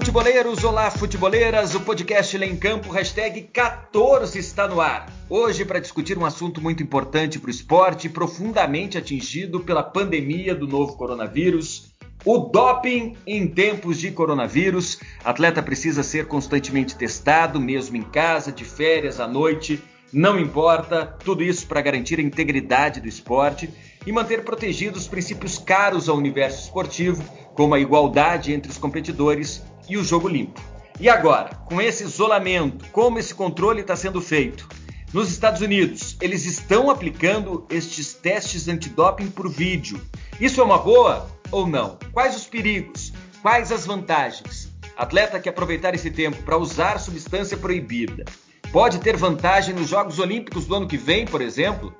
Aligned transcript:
futeboleiros, 0.00 0.64
olá 0.64 0.90
futeboleiras, 0.90 1.74
o 1.74 1.80
podcast 1.80 2.38
Lê 2.38 2.46
em 2.46 2.56
Campo, 2.56 2.90
hashtag 2.90 3.42
14 3.52 4.38
está 4.38 4.66
no 4.66 4.80
ar. 4.80 5.12
Hoje 5.28 5.62
para 5.62 5.78
discutir 5.78 6.16
um 6.16 6.24
assunto 6.24 6.58
muito 6.58 6.82
importante 6.82 7.38
para 7.38 7.48
o 7.48 7.50
esporte, 7.50 8.08
profundamente 8.08 8.96
atingido 8.96 9.60
pela 9.60 9.82
pandemia 9.82 10.54
do 10.54 10.66
novo 10.66 10.96
coronavírus, 10.96 11.92
o 12.24 12.38
doping 12.38 13.14
em 13.26 13.46
tempos 13.46 14.00
de 14.00 14.10
coronavírus. 14.10 14.98
Atleta 15.22 15.62
precisa 15.62 16.02
ser 16.02 16.26
constantemente 16.26 16.96
testado, 16.96 17.60
mesmo 17.60 17.94
em 17.94 18.02
casa, 18.02 18.50
de 18.50 18.64
férias, 18.64 19.20
à 19.20 19.28
noite, 19.28 19.82
não 20.10 20.40
importa, 20.40 21.14
tudo 21.22 21.42
isso 21.42 21.66
para 21.66 21.82
garantir 21.82 22.18
a 22.18 22.22
integridade 22.22 23.02
do 23.02 23.06
esporte 23.06 23.68
e 24.06 24.10
manter 24.10 24.44
protegidos 24.44 25.02
os 25.02 25.08
princípios 25.08 25.58
caros 25.58 26.08
ao 26.08 26.16
universo 26.16 26.64
esportivo, 26.64 27.22
como 27.54 27.74
a 27.74 27.80
igualdade 27.80 28.54
entre 28.54 28.70
os 28.70 28.78
competidores 28.78 29.62
e 29.90 29.98
o 29.98 30.04
jogo 30.04 30.28
limpo. 30.28 30.60
E 31.00 31.08
agora, 31.08 31.56
com 31.66 31.80
esse 31.80 32.04
isolamento, 32.04 32.86
como 32.92 33.18
esse 33.18 33.34
controle 33.34 33.80
está 33.80 33.96
sendo 33.96 34.20
feito? 34.20 34.68
Nos 35.12 35.28
Estados 35.28 35.60
Unidos, 35.60 36.16
eles 36.20 36.46
estão 36.46 36.88
aplicando 36.88 37.66
estes 37.68 38.14
testes 38.14 38.68
antidoping 38.68 39.28
por 39.28 39.50
vídeo. 39.50 40.00
Isso 40.40 40.60
é 40.60 40.64
uma 40.64 40.78
boa 40.78 41.28
ou 41.50 41.66
não? 41.66 41.98
Quais 42.12 42.36
os 42.36 42.46
perigos? 42.46 43.12
Quais 43.42 43.72
as 43.72 43.84
vantagens? 43.84 44.70
Atleta 44.96 45.40
que 45.40 45.48
aproveitar 45.48 45.94
esse 45.94 46.10
tempo 46.10 46.40
para 46.44 46.56
usar 46.56 47.00
substância 47.00 47.56
proibida 47.56 48.24
pode 48.70 49.00
ter 49.00 49.16
vantagem 49.16 49.74
nos 49.74 49.88
Jogos 49.88 50.20
Olímpicos 50.20 50.66
do 50.66 50.76
ano 50.76 50.86
que 50.86 50.96
vem, 50.96 51.24
por 51.24 51.40
exemplo? 51.40 51.92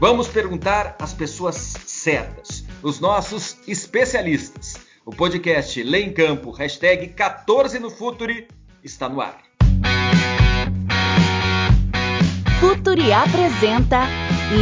Vamos 0.00 0.26
perguntar 0.26 0.96
às 0.98 1.12
pessoas 1.12 1.74
certas, 1.86 2.64
os 2.82 2.98
nossos 2.98 3.56
especialistas. 3.68 4.67
O 5.08 5.10
podcast 5.10 5.82
Lê 5.82 6.02
em 6.02 6.12
Campo, 6.12 6.50
hashtag 6.50 7.08
14 7.08 7.78
no 7.78 7.88
Futuri, 7.88 8.46
está 8.84 9.08
no 9.08 9.22
ar. 9.22 9.38
Futuri 12.60 13.10
apresenta 13.10 14.02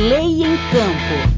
Lei 0.09 0.45
em 0.45 0.57
Campo. 0.71 1.37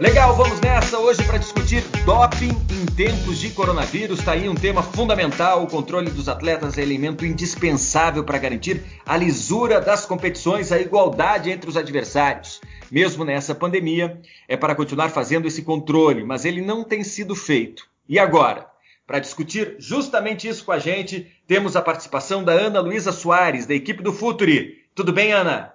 Legal, 0.00 0.34
vamos 0.36 0.58
nessa 0.60 0.98
hoje 0.98 1.22
para 1.24 1.36
discutir 1.36 1.82
doping 2.06 2.56
em 2.70 2.86
tempos 2.86 3.38
de 3.38 3.50
coronavírus. 3.50 4.20
Está 4.20 4.32
aí 4.32 4.48
um 4.48 4.54
tema 4.54 4.82
fundamental. 4.82 5.62
O 5.62 5.66
controle 5.66 6.10
dos 6.10 6.30
atletas 6.30 6.78
é 6.78 6.82
elemento 6.82 7.26
indispensável 7.26 8.24
para 8.24 8.38
garantir 8.38 8.82
a 9.04 9.18
lisura 9.18 9.82
das 9.82 10.06
competições, 10.06 10.72
a 10.72 10.80
igualdade 10.80 11.50
entre 11.50 11.68
os 11.68 11.76
adversários 11.76 12.58
mesmo 12.90 13.24
nessa 13.24 13.54
pandemia, 13.54 14.20
é 14.46 14.56
para 14.56 14.74
continuar 14.74 15.10
fazendo 15.10 15.46
esse 15.46 15.62
controle, 15.62 16.24
mas 16.24 16.44
ele 16.44 16.60
não 16.60 16.84
tem 16.84 17.04
sido 17.04 17.34
feito. 17.34 17.88
E 18.08 18.18
agora? 18.18 18.66
Para 19.06 19.20
discutir 19.20 19.76
justamente 19.78 20.46
isso 20.46 20.64
com 20.64 20.72
a 20.72 20.78
gente, 20.78 21.26
temos 21.46 21.76
a 21.76 21.82
participação 21.82 22.44
da 22.44 22.52
Ana 22.52 22.80
Luísa 22.80 23.10
Soares, 23.10 23.64
da 23.64 23.74
equipe 23.74 24.02
do 24.02 24.12
Futuri. 24.12 24.84
Tudo 24.94 25.12
bem, 25.12 25.32
Ana? 25.32 25.72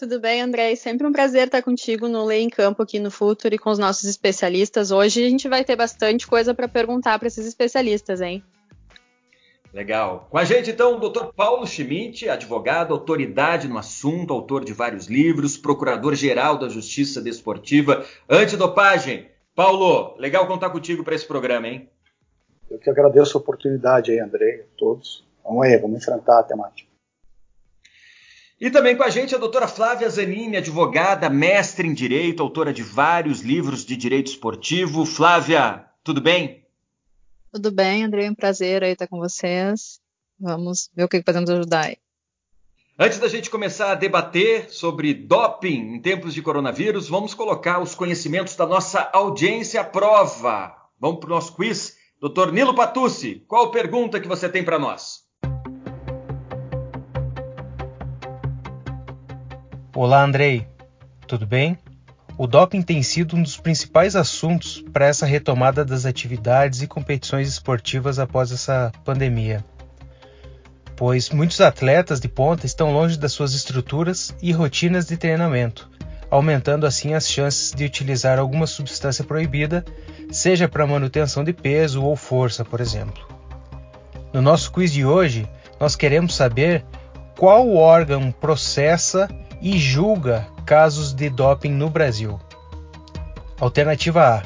Tudo 0.00 0.18
bem, 0.18 0.40
André? 0.40 0.74
Sempre 0.76 1.06
um 1.06 1.12
prazer 1.12 1.46
estar 1.46 1.62
contigo 1.62 2.08
no 2.08 2.24
Lei 2.24 2.40
em 2.40 2.48
Campo 2.48 2.82
aqui 2.82 2.98
no 2.98 3.10
Futuri 3.10 3.58
com 3.58 3.70
os 3.70 3.78
nossos 3.78 4.04
especialistas. 4.04 4.90
Hoje 4.90 5.24
a 5.24 5.28
gente 5.28 5.48
vai 5.48 5.62
ter 5.62 5.76
bastante 5.76 6.26
coisa 6.26 6.54
para 6.54 6.66
perguntar 6.66 7.18
para 7.18 7.28
esses 7.28 7.46
especialistas, 7.46 8.22
hein? 8.22 8.42
Legal. 9.72 10.26
Com 10.28 10.36
a 10.36 10.44
gente, 10.44 10.70
então, 10.70 10.96
o 10.96 11.08
Dr. 11.08 11.26
Paulo 11.34 11.64
Schmidt, 11.66 12.28
advogado, 12.28 12.92
autoridade 12.92 13.68
no 13.68 13.78
assunto, 13.78 14.32
autor 14.32 14.64
de 14.64 14.72
vários 14.72 15.06
livros, 15.06 15.56
procurador-geral 15.56 16.58
da 16.58 16.68
Justiça 16.68 17.22
Desportiva, 17.22 18.04
antidopagem. 18.28 19.28
Paulo, 19.54 20.16
legal 20.18 20.46
contar 20.46 20.70
contigo 20.70 21.04
para 21.04 21.14
esse 21.14 21.26
programa, 21.26 21.68
hein? 21.68 21.88
Eu 22.68 22.78
que 22.78 22.90
agradeço 22.90 23.36
a 23.36 23.40
oportunidade 23.40 24.10
aí, 24.10 24.18
André, 24.18 24.64
a 24.64 24.78
todos. 24.78 25.24
Vamos 25.44 25.64
aí, 25.64 25.76
vamos 25.76 25.98
enfrentar 25.98 26.40
a 26.40 26.42
temática. 26.42 26.90
E 28.60 28.70
também 28.70 28.96
com 28.96 29.02
a 29.02 29.08
gente 29.08 29.34
a 29.34 29.38
doutora 29.38 29.66
Flávia 29.66 30.08
Zanini, 30.10 30.56
advogada, 30.56 31.30
mestre 31.30 31.88
em 31.88 31.94
Direito, 31.94 32.42
autora 32.42 32.72
de 32.72 32.82
vários 32.82 33.40
livros 33.40 33.86
de 33.86 33.96
Direito 33.96 34.26
Esportivo. 34.26 35.06
Flávia, 35.06 35.86
tudo 36.04 36.20
bem? 36.20 36.59
Tudo 37.52 37.72
bem, 37.72 38.04
André, 38.04 38.26
é 38.26 38.30
um 38.30 38.34
prazer 38.34 38.84
aí 38.84 38.92
estar 38.92 39.08
com 39.08 39.18
vocês. 39.18 40.00
Vamos 40.38 40.88
ver 40.94 41.04
o 41.04 41.08
que 41.08 41.20
podemos 41.20 41.50
ajudar 41.50 41.86
aí. 41.86 41.96
Antes 42.96 43.18
da 43.18 43.26
gente 43.28 43.50
começar 43.50 43.90
a 43.90 43.94
debater 43.96 44.70
sobre 44.70 45.12
doping 45.12 45.94
em 45.94 46.00
tempos 46.00 46.32
de 46.32 46.42
coronavírus, 46.42 47.08
vamos 47.08 47.34
colocar 47.34 47.80
os 47.80 47.94
conhecimentos 47.94 48.54
da 48.54 48.66
nossa 48.66 49.10
audiência 49.12 49.80
à 49.80 49.84
prova. 49.84 50.76
Vamos 50.98 51.18
para 51.18 51.26
o 51.26 51.30
nosso 51.30 51.56
quiz. 51.56 51.96
Doutor 52.20 52.52
Nilo 52.52 52.74
Patucci, 52.74 53.42
qual 53.48 53.70
pergunta 53.70 54.20
que 54.20 54.28
você 54.28 54.48
tem 54.48 54.62
para 54.62 54.78
nós? 54.78 55.24
Olá, 59.96 60.22
Andrei. 60.22 60.68
Tudo 61.26 61.46
bem? 61.46 61.76
O 62.42 62.46
doping 62.46 62.80
tem 62.80 63.02
sido 63.02 63.36
um 63.36 63.42
dos 63.42 63.58
principais 63.58 64.16
assuntos 64.16 64.82
para 64.94 65.04
essa 65.04 65.26
retomada 65.26 65.84
das 65.84 66.06
atividades 66.06 66.80
e 66.80 66.86
competições 66.86 67.46
esportivas 67.46 68.18
após 68.18 68.50
essa 68.50 68.90
pandemia, 69.04 69.62
pois 70.96 71.28
muitos 71.28 71.60
atletas 71.60 72.18
de 72.18 72.28
ponta 72.28 72.64
estão 72.64 72.94
longe 72.94 73.18
das 73.18 73.32
suas 73.32 73.52
estruturas 73.52 74.34
e 74.40 74.52
rotinas 74.52 75.04
de 75.04 75.18
treinamento, 75.18 75.90
aumentando 76.30 76.86
assim 76.86 77.12
as 77.12 77.28
chances 77.28 77.72
de 77.72 77.84
utilizar 77.84 78.38
alguma 78.38 78.66
substância 78.66 79.22
proibida, 79.22 79.84
seja 80.30 80.66
para 80.66 80.86
manutenção 80.86 81.44
de 81.44 81.52
peso 81.52 82.02
ou 82.02 82.16
força, 82.16 82.64
por 82.64 82.80
exemplo. 82.80 83.22
No 84.32 84.40
nosso 84.40 84.72
quiz 84.72 84.90
de 84.90 85.04
hoje, 85.04 85.46
nós 85.78 85.94
queremos 85.94 86.34
saber 86.34 86.86
qual 87.36 87.70
órgão 87.74 88.32
processa 88.32 89.28
e 89.60 89.78
julga 89.78 90.46
casos 90.70 91.12
de 91.12 91.28
doping 91.28 91.72
no 91.72 91.90
Brasil. 91.90 92.38
Alternativa 93.58 94.36
A: 94.36 94.42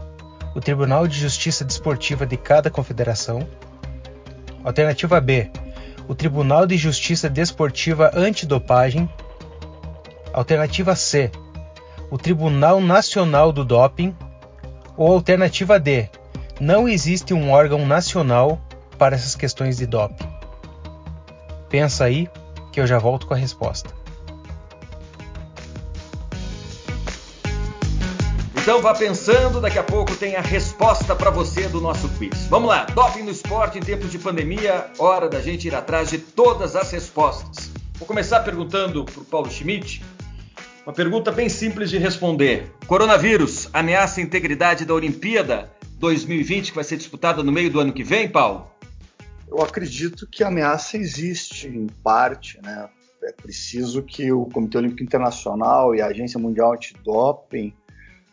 o 0.54 0.60
Tribunal 0.60 1.06
de 1.06 1.20
Justiça 1.20 1.66
Desportiva 1.66 2.24
de 2.24 2.38
cada 2.38 2.70
confederação. 2.70 3.46
Alternativa 4.64 5.20
B: 5.20 5.50
o 6.08 6.14
Tribunal 6.14 6.66
de 6.66 6.78
Justiça 6.78 7.28
Desportiva 7.28 8.10
Antidopagem. 8.14 9.06
Alternativa 10.32 10.96
C: 10.96 11.30
o 12.10 12.16
Tribunal 12.16 12.80
Nacional 12.80 13.52
do 13.52 13.62
Doping. 13.62 14.16
Ou 14.96 15.12
alternativa 15.12 15.78
D: 15.78 16.08
não 16.58 16.88
existe 16.88 17.34
um 17.34 17.50
órgão 17.50 17.84
nacional 17.84 18.58
para 18.96 19.14
essas 19.14 19.36
questões 19.36 19.76
de 19.76 19.84
doping. 19.84 20.26
Pensa 21.68 22.04
aí 22.04 22.30
que 22.72 22.80
eu 22.80 22.86
já 22.86 22.98
volto 22.98 23.26
com 23.26 23.34
a 23.34 23.36
resposta. 23.36 24.03
Então 28.64 28.80
vá 28.80 28.94
pensando, 28.94 29.60
daqui 29.60 29.78
a 29.78 29.82
pouco 29.84 30.16
tem 30.16 30.36
a 30.36 30.40
resposta 30.40 31.14
para 31.14 31.30
você 31.30 31.68
do 31.68 31.82
nosso 31.82 32.08
quiz. 32.16 32.46
Vamos 32.46 32.70
lá, 32.70 32.86
doping 32.86 33.22
no 33.22 33.30
esporte 33.30 33.76
em 33.76 33.82
tempos 33.82 34.10
de 34.10 34.18
pandemia, 34.18 34.86
hora 34.98 35.28
da 35.28 35.38
gente 35.38 35.68
ir 35.68 35.74
atrás 35.74 36.08
de 36.08 36.16
todas 36.16 36.74
as 36.74 36.90
respostas. 36.90 37.70
Vou 37.98 38.08
começar 38.08 38.40
perguntando 38.40 39.04
para 39.04 39.20
o 39.20 39.24
Paulo 39.26 39.50
Schmidt, 39.50 40.02
uma 40.86 40.94
pergunta 40.94 41.30
bem 41.30 41.46
simples 41.50 41.90
de 41.90 41.98
responder. 41.98 42.72
Coronavírus 42.86 43.68
ameaça 43.70 44.20
a 44.20 44.22
integridade 44.22 44.86
da 44.86 44.94
Olimpíada 44.94 45.70
2020 45.98 46.70
que 46.70 46.74
vai 46.74 46.84
ser 46.84 46.96
disputada 46.96 47.42
no 47.42 47.52
meio 47.52 47.70
do 47.70 47.78
ano 47.78 47.92
que 47.92 48.02
vem, 48.02 48.30
Paulo? 48.30 48.70
Eu 49.46 49.60
acredito 49.60 50.26
que 50.26 50.42
a 50.42 50.48
ameaça 50.48 50.96
existe 50.96 51.68
em 51.68 51.86
parte, 52.02 52.58
né? 52.62 52.88
É 53.24 53.32
preciso 53.32 54.02
que 54.02 54.32
o 54.32 54.46
Comitê 54.46 54.78
Olímpico 54.78 55.02
Internacional 55.02 55.94
e 55.94 56.00
a 56.00 56.06
Agência 56.06 56.40
Mundial 56.40 56.72
Antidoping 56.72 57.74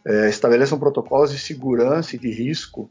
é, 0.06 0.30
estabeleçam 0.30 0.80
protocolos 0.80 1.32
de 1.32 1.40
segurança 1.40 2.16
e 2.16 2.20
de 2.20 2.32
risco 2.32 2.90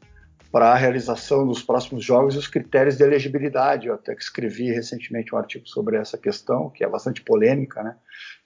para 0.51 0.73
a 0.73 0.77
realização 0.77 1.47
dos 1.47 1.63
próximos 1.63 2.05
jogos 2.05 2.35
e 2.35 2.39
os 2.39 2.49
critérios 2.49 2.97
de 2.97 3.05
elegibilidade. 3.05 3.87
Eu 3.87 3.95
até 3.95 4.15
que 4.15 4.23
escrevi 4.23 4.73
recentemente 4.73 5.35
um 5.35 5.39
artigo 5.39 5.67
sobre 5.69 5.97
essa 5.97 6.19
questão, 6.19 6.71
que 6.71 6.85
é 6.85 6.89
bastante 6.89 7.23
polêmica, 7.23 7.83
né, 7.83 7.97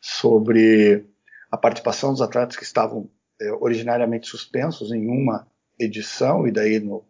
sobre 0.00 1.06
a 1.50 1.56
participação 1.56 2.10
dos 2.10 2.20
atletas 2.20 2.56
que 2.56 2.64
estavam 2.64 3.08
é, 3.40 3.52
originariamente 3.52 4.28
suspensos 4.28 4.92
em 4.92 5.08
uma 5.08 5.46
edição 5.78 6.46
e 6.46 6.52
daí 6.52 6.78
no, 6.78 7.06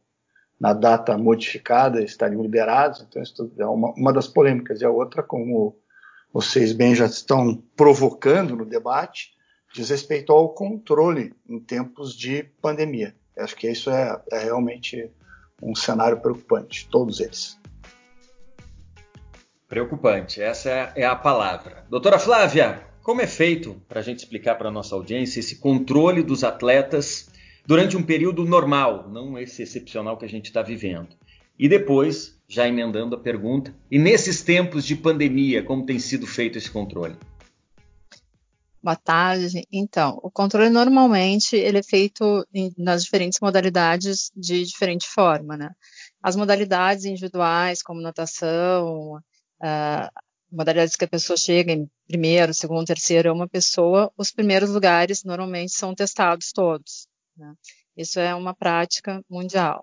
na 0.60 0.72
data 0.72 1.18
modificada 1.18 2.02
estariam 2.02 2.42
liberados. 2.42 3.04
Então, 3.06 3.22
isso 3.22 3.52
é 3.58 3.66
uma, 3.66 3.92
uma 3.96 4.12
das 4.12 4.28
polêmicas. 4.28 4.80
E 4.80 4.84
a 4.84 4.90
outra, 4.90 5.22
como 5.22 5.76
vocês 6.32 6.72
bem 6.72 6.94
já 6.94 7.06
estão 7.06 7.62
provocando 7.76 8.56
no 8.56 8.64
debate, 8.64 9.33
diz 9.74 9.90
respeito 9.90 10.32
ao 10.32 10.50
controle 10.50 11.34
em 11.48 11.58
tempos 11.58 12.16
de 12.16 12.44
pandemia. 12.62 13.14
Eu 13.36 13.44
acho 13.44 13.56
que 13.56 13.68
isso 13.68 13.90
é, 13.90 14.20
é 14.30 14.44
realmente 14.44 15.10
um 15.60 15.74
cenário 15.74 16.20
preocupante, 16.20 16.88
todos 16.88 17.18
eles. 17.18 17.58
Preocupante, 19.68 20.40
essa 20.40 20.70
é, 20.70 20.92
é 21.02 21.04
a 21.04 21.16
palavra. 21.16 21.84
Doutora 21.90 22.20
Flávia, 22.20 22.86
como 23.02 23.20
é 23.20 23.26
feito, 23.26 23.82
para 23.88 23.98
a 23.98 24.02
gente 24.02 24.20
explicar 24.20 24.54
para 24.54 24.68
a 24.68 24.72
nossa 24.72 24.94
audiência, 24.94 25.40
esse 25.40 25.56
controle 25.56 26.22
dos 26.22 26.44
atletas 26.44 27.28
durante 27.66 27.96
um 27.96 28.02
período 28.02 28.44
normal, 28.44 29.08
não 29.10 29.36
esse 29.36 29.62
excepcional 29.62 30.16
que 30.16 30.24
a 30.24 30.28
gente 30.28 30.46
está 30.46 30.62
vivendo. 30.62 31.16
E 31.58 31.68
depois, 31.68 32.38
já 32.46 32.68
emendando 32.68 33.16
a 33.16 33.18
pergunta, 33.18 33.74
e 33.90 33.98
nesses 33.98 34.42
tempos 34.42 34.84
de 34.84 34.94
pandemia, 34.94 35.64
como 35.64 35.84
tem 35.84 35.98
sido 35.98 36.26
feito 36.26 36.58
esse 36.58 36.70
controle? 36.70 37.16
Boa 38.84 38.96
tarde. 38.96 39.66
Então, 39.72 40.20
o 40.22 40.30
controle 40.30 40.68
normalmente 40.68 41.56
ele 41.56 41.78
é 41.78 41.82
feito 41.82 42.46
em, 42.52 42.70
nas 42.76 43.02
diferentes 43.02 43.40
modalidades 43.40 44.30
de 44.36 44.62
diferente 44.62 45.08
forma, 45.08 45.56
né? 45.56 45.70
As 46.22 46.36
modalidades 46.36 47.06
individuais, 47.06 47.82
como 47.82 48.02
natação, 48.02 49.16
uh, 49.16 50.10
modalidades 50.52 50.96
que 50.96 51.04
a 51.06 51.08
pessoa 51.08 51.34
chega 51.34 51.72
em 51.72 51.88
primeiro, 52.06 52.52
segundo, 52.52 52.84
terceiro, 52.84 53.30
é 53.30 53.32
uma 53.32 53.48
pessoa, 53.48 54.12
os 54.18 54.30
primeiros 54.30 54.68
lugares 54.68 55.24
normalmente 55.24 55.72
são 55.72 55.94
testados 55.94 56.52
todos. 56.52 57.08
Né? 57.38 57.54
Isso 57.96 58.20
é 58.20 58.34
uma 58.34 58.54
prática 58.54 59.24
mundial. 59.30 59.82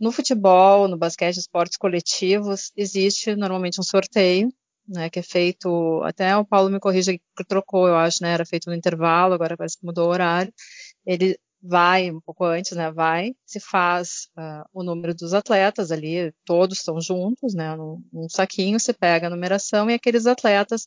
No 0.00 0.10
futebol, 0.10 0.88
no 0.88 0.96
basquete, 0.96 1.36
esportes 1.36 1.76
coletivos, 1.76 2.72
existe 2.74 3.36
normalmente 3.36 3.78
um 3.78 3.84
sorteio 3.84 4.50
né, 4.88 5.10
que 5.10 5.18
é 5.18 5.22
feito, 5.22 6.02
até 6.04 6.36
o 6.36 6.44
Paulo 6.44 6.70
me 6.70 6.80
corrija 6.80 7.12
que 7.12 7.44
trocou, 7.46 7.88
eu 7.88 7.96
acho, 7.96 8.22
né, 8.22 8.32
era 8.32 8.46
feito 8.46 8.68
no 8.68 8.74
intervalo, 8.76 9.34
agora 9.34 9.56
parece 9.56 9.78
que 9.78 9.86
mudou 9.86 10.08
o 10.08 10.10
horário, 10.10 10.52
ele 11.06 11.38
vai, 11.62 12.10
um 12.10 12.20
pouco 12.20 12.44
antes, 12.44 12.72
né, 12.76 12.90
vai, 12.90 13.34
se 13.44 13.60
faz 13.60 14.28
uh, 14.38 14.64
o 14.72 14.82
número 14.82 15.14
dos 15.14 15.34
atletas 15.34 15.90
ali, 15.90 16.32
todos 16.44 16.78
estão 16.78 17.00
juntos, 17.00 17.54
né, 17.54 17.74
num, 17.76 18.02
num 18.12 18.28
saquinho, 18.28 18.78
se 18.80 18.92
pega 18.92 19.26
a 19.26 19.30
numeração 19.30 19.90
e 19.90 19.94
aqueles 19.94 20.26
atletas, 20.26 20.86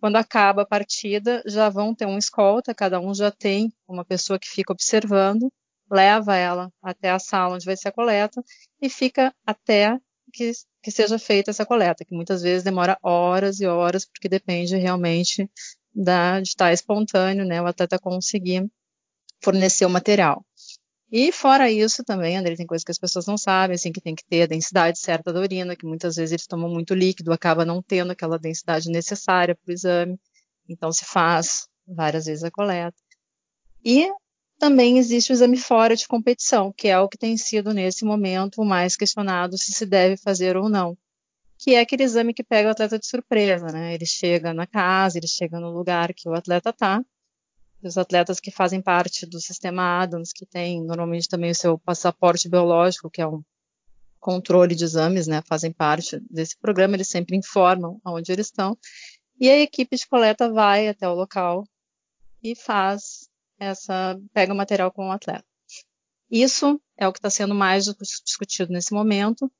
quando 0.00 0.16
acaba 0.16 0.62
a 0.62 0.66
partida, 0.66 1.42
já 1.46 1.68
vão 1.68 1.94
ter 1.94 2.06
um 2.06 2.18
escolta, 2.18 2.74
cada 2.74 3.00
um 3.00 3.14
já 3.14 3.30
tem 3.30 3.72
uma 3.88 4.04
pessoa 4.04 4.38
que 4.38 4.48
fica 4.48 4.72
observando, 4.72 5.52
leva 5.90 6.36
ela 6.36 6.70
até 6.82 7.10
a 7.10 7.18
sala 7.18 7.54
onde 7.54 7.64
vai 7.64 7.76
ser 7.76 7.88
a 7.88 7.92
coleta 7.92 8.42
e 8.80 8.88
fica 8.88 9.34
até 9.46 9.98
que, 10.32 10.52
que 10.86 10.92
seja 10.92 11.18
feita 11.18 11.50
essa 11.50 11.66
coleta, 11.66 12.04
que 12.04 12.14
muitas 12.14 12.42
vezes 12.42 12.62
demora 12.62 12.96
horas 13.02 13.58
e 13.58 13.66
horas, 13.66 14.04
porque 14.04 14.28
depende 14.28 14.76
realmente 14.76 15.50
da, 15.92 16.40
de 16.40 16.50
estar 16.50 16.72
espontâneo, 16.72 17.44
né, 17.44 17.60
o 17.60 17.66
atleta 17.66 17.98
conseguir 17.98 18.70
fornecer 19.42 19.84
o 19.84 19.90
material. 19.90 20.46
E 21.10 21.32
fora 21.32 21.68
isso 21.68 22.04
também, 22.04 22.36
André, 22.36 22.54
tem 22.54 22.68
coisas 22.68 22.84
que 22.84 22.92
as 22.92 23.00
pessoas 23.00 23.26
não 23.26 23.36
sabem, 23.36 23.74
assim, 23.74 23.90
que 23.90 24.00
tem 24.00 24.14
que 24.14 24.24
ter 24.24 24.42
a 24.42 24.46
densidade 24.46 25.00
certa 25.00 25.32
da 25.32 25.40
urina, 25.40 25.74
que 25.74 25.84
muitas 25.84 26.14
vezes 26.14 26.30
eles 26.30 26.46
tomam 26.46 26.70
muito 26.70 26.94
líquido, 26.94 27.32
acaba 27.32 27.64
não 27.64 27.82
tendo 27.82 28.12
aquela 28.12 28.38
densidade 28.38 28.88
necessária 28.88 29.56
para 29.56 29.68
o 29.68 29.74
exame, 29.74 30.16
então 30.68 30.92
se 30.92 31.04
faz 31.04 31.66
várias 31.84 32.26
vezes 32.26 32.44
a 32.44 32.50
coleta. 32.52 32.96
E 33.84 34.08
também 34.58 34.98
existe 34.98 35.32
o 35.32 35.34
exame 35.34 35.56
fora 35.56 35.94
de 35.94 36.08
competição, 36.08 36.72
que 36.72 36.88
é 36.88 36.98
o 36.98 37.08
que 37.08 37.18
tem 37.18 37.36
sido 37.36 37.72
nesse 37.74 38.04
momento 38.04 38.60
o 38.60 38.64
mais 38.64 38.96
questionado 38.96 39.58
se 39.58 39.72
se 39.72 39.86
deve 39.86 40.16
fazer 40.16 40.56
ou 40.56 40.68
não. 40.68 40.96
Que 41.58 41.74
é 41.74 41.80
aquele 41.80 42.02
exame 42.02 42.34
que 42.34 42.44
pega 42.44 42.68
o 42.68 42.72
atleta 42.72 42.98
de 42.98 43.06
surpresa, 43.06 43.66
né? 43.66 43.94
Ele 43.94 44.06
chega 44.06 44.52
na 44.52 44.66
casa, 44.66 45.18
ele 45.18 45.26
chega 45.26 45.58
no 45.58 45.70
lugar 45.70 46.12
que 46.14 46.28
o 46.28 46.34
atleta 46.34 46.70
está. 46.70 47.02
Os 47.82 47.96
atletas 47.98 48.40
que 48.40 48.50
fazem 48.50 48.80
parte 48.80 49.26
do 49.26 49.40
sistema 49.40 50.02
Adams, 50.02 50.32
que 50.32 50.46
tem 50.46 50.82
normalmente 50.82 51.28
também 51.28 51.50
o 51.50 51.54
seu 51.54 51.78
passaporte 51.78 52.48
biológico, 52.48 53.10
que 53.10 53.20
é 53.20 53.26
um 53.26 53.42
controle 54.18 54.74
de 54.74 54.84
exames, 54.84 55.26
né? 55.26 55.42
Fazem 55.46 55.72
parte 55.72 56.20
desse 56.30 56.56
programa, 56.58 56.96
eles 56.96 57.08
sempre 57.08 57.36
informam 57.36 58.00
aonde 58.04 58.32
eles 58.32 58.46
estão. 58.46 58.76
E 59.38 59.48
a 59.50 59.60
equipe 59.60 59.96
de 59.96 60.06
coleta 60.06 60.50
vai 60.50 60.88
até 60.88 61.08
o 61.08 61.14
local 61.14 61.64
e 62.42 62.56
faz 62.56 63.25
essa 63.58 64.18
pega 64.32 64.52
o 64.52 64.56
material 64.56 64.90
com 64.90 65.08
o 65.08 65.12
atleta. 65.12 65.44
Isso 66.30 66.80
é 66.96 67.06
o 67.06 67.12
que 67.12 67.18
está 67.18 67.30
sendo 67.30 67.54
mais 67.54 67.84
discutido 68.24 68.72
nesse 68.72 68.92
momento, 68.92 69.50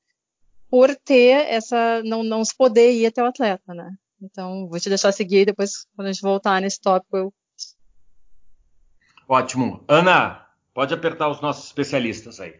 por 0.68 0.94
ter 0.96 1.46
essa 1.46 2.02
não, 2.02 2.22
não 2.22 2.44
se 2.44 2.56
poder 2.56 2.92
ir 2.92 3.06
até 3.06 3.22
o 3.22 3.26
atleta, 3.26 3.72
né? 3.72 3.94
Então, 4.20 4.68
vou 4.68 4.80
te 4.80 4.88
deixar 4.88 5.12
seguir 5.12 5.40
e 5.40 5.46
depois, 5.46 5.86
quando 5.94 6.08
a 6.08 6.12
gente 6.12 6.22
voltar 6.22 6.60
nesse 6.60 6.80
tópico, 6.80 7.16
eu. 7.16 7.34
Ótimo. 9.28 9.84
Ana, 9.86 10.46
pode 10.72 10.94
apertar 10.94 11.28
os 11.28 11.40
nossos 11.40 11.66
especialistas 11.66 12.40
aí. 12.40 12.58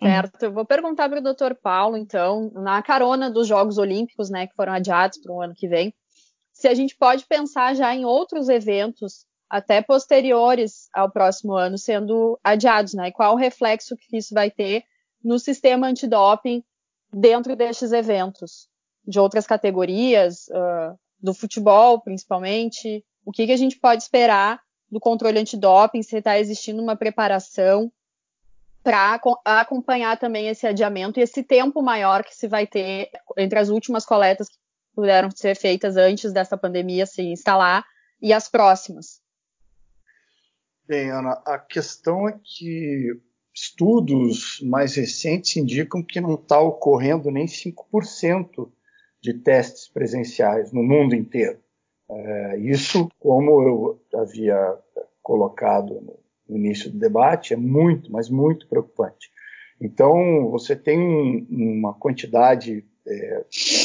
Certo, 0.00 0.42
eu 0.44 0.52
vou 0.52 0.64
perguntar 0.64 1.10
para 1.10 1.20
o 1.20 1.34
Dr. 1.34 1.54
Paulo, 1.60 1.96
então, 1.96 2.50
na 2.54 2.82
carona 2.82 3.30
dos 3.30 3.46
Jogos 3.46 3.76
Olímpicos, 3.76 4.30
né, 4.30 4.46
que 4.46 4.54
foram 4.54 4.72
adiados 4.72 5.18
para 5.18 5.32
o 5.32 5.42
ano 5.42 5.54
que 5.54 5.68
vem, 5.68 5.92
se 6.52 6.68
a 6.68 6.74
gente 6.74 6.96
pode 6.96 7.26
pensar 7.26 7.74
já 7.74 7.94
em 7.94 8.04
outros 8.04 8.48
eventos 8.48 9.26
até 9.50 9.82
posteriores 9.82 10.88
ao 10.94 11.10
próximo 11.10 11.54
ano 11.54 11.76
sendo 11.76 12.38
adiados, 12.42 12.94
né? 12.94 13.08
E 13.08 13.12
qual 13.12 13.34
o 13.34 13.38
reflexo 13.38 13.96
que 13.96 14.16
isso 14.16 14.32
vai 14.32 14.50
ter 14.50 14.84
no 15.22 15.38
sistema 15.38 15.88
antidoping 15.88 16.62
dentro 17.12 17.56
destes 17.56 17.90
eventos, 17.90 18.68
de 19.04 19.18
outras 19.18 19.46
categorias, 19.46 20.46
uh, 20.48 20.96
do 21.18 21.34
futebol 21.34 22.00
principalmente? 22.00 23.04
O 23.24 23.32
que, 23.32 23.46
que 23.46 23.52
a 23.52 23.56
gente 23.56 23.78
pode 23.78 24.04
esperar 24.04 24.60
do 24.90 25.00
controle 25.00 25.38
antidoping, 25.38 26.02
se 26.02 26.18
está 26.18 26.38
existindo 26.38 26.80
uma 26.82 26.96
preparação 26.96 27.92
para 28.82 29.20
acompanhar 29.44 30.18
também 30.18 30.48
esse 30.48 30.66
adiamento 30.66 31.20
e 31.20 31.22
esse 31.22 31.42
tempo 31.42 31.82
maior 31.82 32.24
que 32.24 32.34
se 32.34 32.48
vai 32.48 32.66
ter 32.66 33.10
entre 33.36 33.58
as 33.58 33.68
últimas 33.68 34.06
coletas 34.06 34.48
que 34.48 34.56
puderam 34.94 35.30
ser 35.30 35.54
feitas 35.54 35.96
antes 35.96 36.32
dessa 36.32 36.56
pandemia 36.56 37.04
se 37.04 37.22
instalar 37.22 37.84
e 38.22 38.32
as 38.32 38.48
próximas. 38.48 39.20
Bem, 40.90 41.08
Ana, 41.08 41.40
a 41.46 41.56
questão 41.56 42.28
é 42.28 42.36
que 42.42 43.16
estudos 43.54 44.60
mais 44.60 44.96
recentes 44.96 45.56
indicam 45.56 46.02
que 46.02 46.20
não 46.20 46.34
está 46.34 46.58
ocorrendo 46.60 47.30
nem 47.30 47.46
5% 47.46 48.68
de 49.22 49.34
testes 49.34 49.86
presenciais 49.86 50.72
no 50.72 50.82
mundo 50.82 51.14
inteiro. 51.14 51.60
É, 52.10 52.58
isso, 52.58 53.08
como 53.20 53.62
eu 53.62 54.02
havia 54.20 54.58
colocado 55.22 56.18
no 56.48 56.56
início 56.56 56.90
do 56.90 56.98
debate, 56.98 57.54
é 57.54 57.56
muito, 57.56 58.10
mas 58.10 58.28
muito 58.28 58.66
preocupante. 58.66 59.30
Então, 59.80 60.50
você 60.50 60.74
tem 60.74 60.98
um, 60.98 61.46
uma 61.48 61.94
quantidade 61.94 62.84
é, 63.06 63.44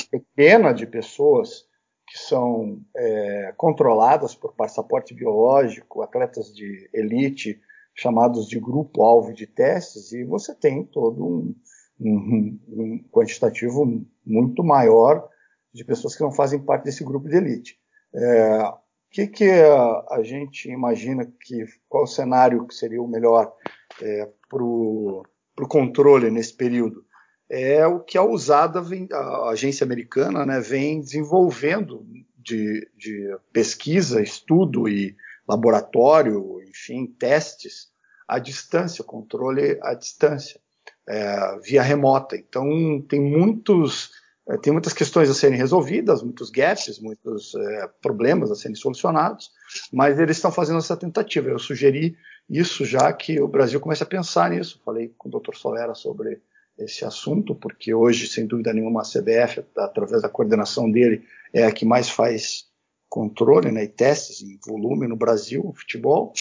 pequena 0.10 0.74
de 0.74 0.88
pessoas 0.88 1.68
que 2.16 2.22
são 2.22 2.80
é, 2.96 3.54
controladas 3.58 4.34
por 4.34 4.56
passaporte 4.56 5.14
biológico, 5.14 6.02
atletas 6.02 6.56
de 6.56 6.90
elite 6.94 7.60
chamados 7.94 8.48
de 8.48 8.58
grupo-alvo 8.58 9.34
de 9.34 9.46
testes, 9.46 10.14
e 10.14 10.24
você 10.24 10.56
tem 10.56 10.86
todo 10.86 11.26
um, 11.26 11.56
um, 12.00 12.60
um, 12.70 13.04
quantitativo 13.12 14.02
muito 14.26 14.64
maior 14.64 15.28
de 15.74 15.84
pessoas 15.84 16.16
que 16.16 16.24
não 16.24 16.32
fazem 16.32 16.58
parte 16.58 16.86
desse 16.86 17.04
grupo 17.04 17.28
de 17.28 17.36
elite. 17.36 17.78
É, 18.14 18.64
o 18.64 18.78
que, 19.12 19.28
que 19.28 19.52
a, 19.52 20.06
a, 20.12 20.24
gente 20.24 20.70
imagina 20.70 21.26
que 21.26 21.66
qual 21.90 22.06
o 22.06 22.08
cenário 22.08 22.66
que 22.66 22.76
seria 22.76 23.02
o 23.02 23.08
melhor 23.10 23.54
é, 24.02 24.30
para 24.50 24.64
o 24.64 25.26
controle 25.68 26.32
nesse 26.32 26.54
período? 26.54 27.05
É 27.50 27.86
o 27.86 28.00
que 28.00 28.18
a 28.18 28.24
usada 28.24 28.82
a 29.12 29.50
agência 29.50 29.84
americana 29.84 30.46
né, 30.46 30.60
vem 30.60 31.00
desenvolvendo 31.00 32.06
de, 32.38 32.88
de, 32.98 33.36
pesquisa, 33.52 34.22
estudo 34.22 34.88
e 34.88 35.16
laboratório, 35.48 36.62
enfim, 36.68 37.06
testes 37.06 37.90
à 38.28 38.40
distância, 38.40 39.04
controle 39.04 39.80
à 39.82 39.94
distância, 39.94 40.60
é, 41.08 41.60
via 41.64 41.82
remota. 41.82 42.36
Então 42.36 42.66
tem 43.08 43.22
muitos 43.22 44.12
é, 44.48 44.58
tem 44.58 44.72
muitas 44.72 44.94
questões 44.94 45.30
a 45.30 45.34
serem 45.34 45.58
resolvidas, 45.58 46.22
muitos 46.22 46.52
gaps, 46.52 47.00
muitos 47.00 47.56
é, 47.56 47.90
problemas 48.02 48.52
a 48.52 48.56
serem 48.56 48.76
solucionados, 48.76 49.52
mas 49.92 50.20
eles 50.20 50.38
estão 50.38 50.52
fazendo 50.52 50.78
essa 50.78 50.96
tentativa. 50.96 51.50
Eu 51.50 51.58
sugeri 51.58 52.16
isso 52.48 52.86
já 52.86 53.12
que 53.12 53.42
o 53.42 53.48
Brasil 53.48 53.80
comece 53.80 54.04
a 54.04 54.08
pensar 54.08 54.52
nisso. 54.52 54.80
Falei 54.86 55.14
com 55.18 55.30
o 55.30 55.32
Dr. 55.32 55.56
Solera 55.56 55.96
sobre 55.96 56.42
esse 56.78 57.06
assunto, 57.06 57.56
porque 57.56 57.94
hoje, 57.94 58.28
sem 58.28 58.46
dúvida 58.46 58.74
nenhuma, 58.74 59.02
a 59.02 59.06
CBF, 59.06 59.64
através 59.78 60.22
da 60.22 60.30
coordenação 60.30 60.92
dele, 60.92 61.24
é 61.54 61.66
a 61.66 61.72
que 61.72 61.86
mais 61.86 62.10
faz 62.10 62.66
controle 63.08 63.72
né, 63.72 63.86
e 63.86 63.88
testes 63.88 64.42
em 64.42 64.60
volume 64.66 65.08
no 65.08 65.16
Brasil, 65.16 65.74
futebol, 65.76 66.34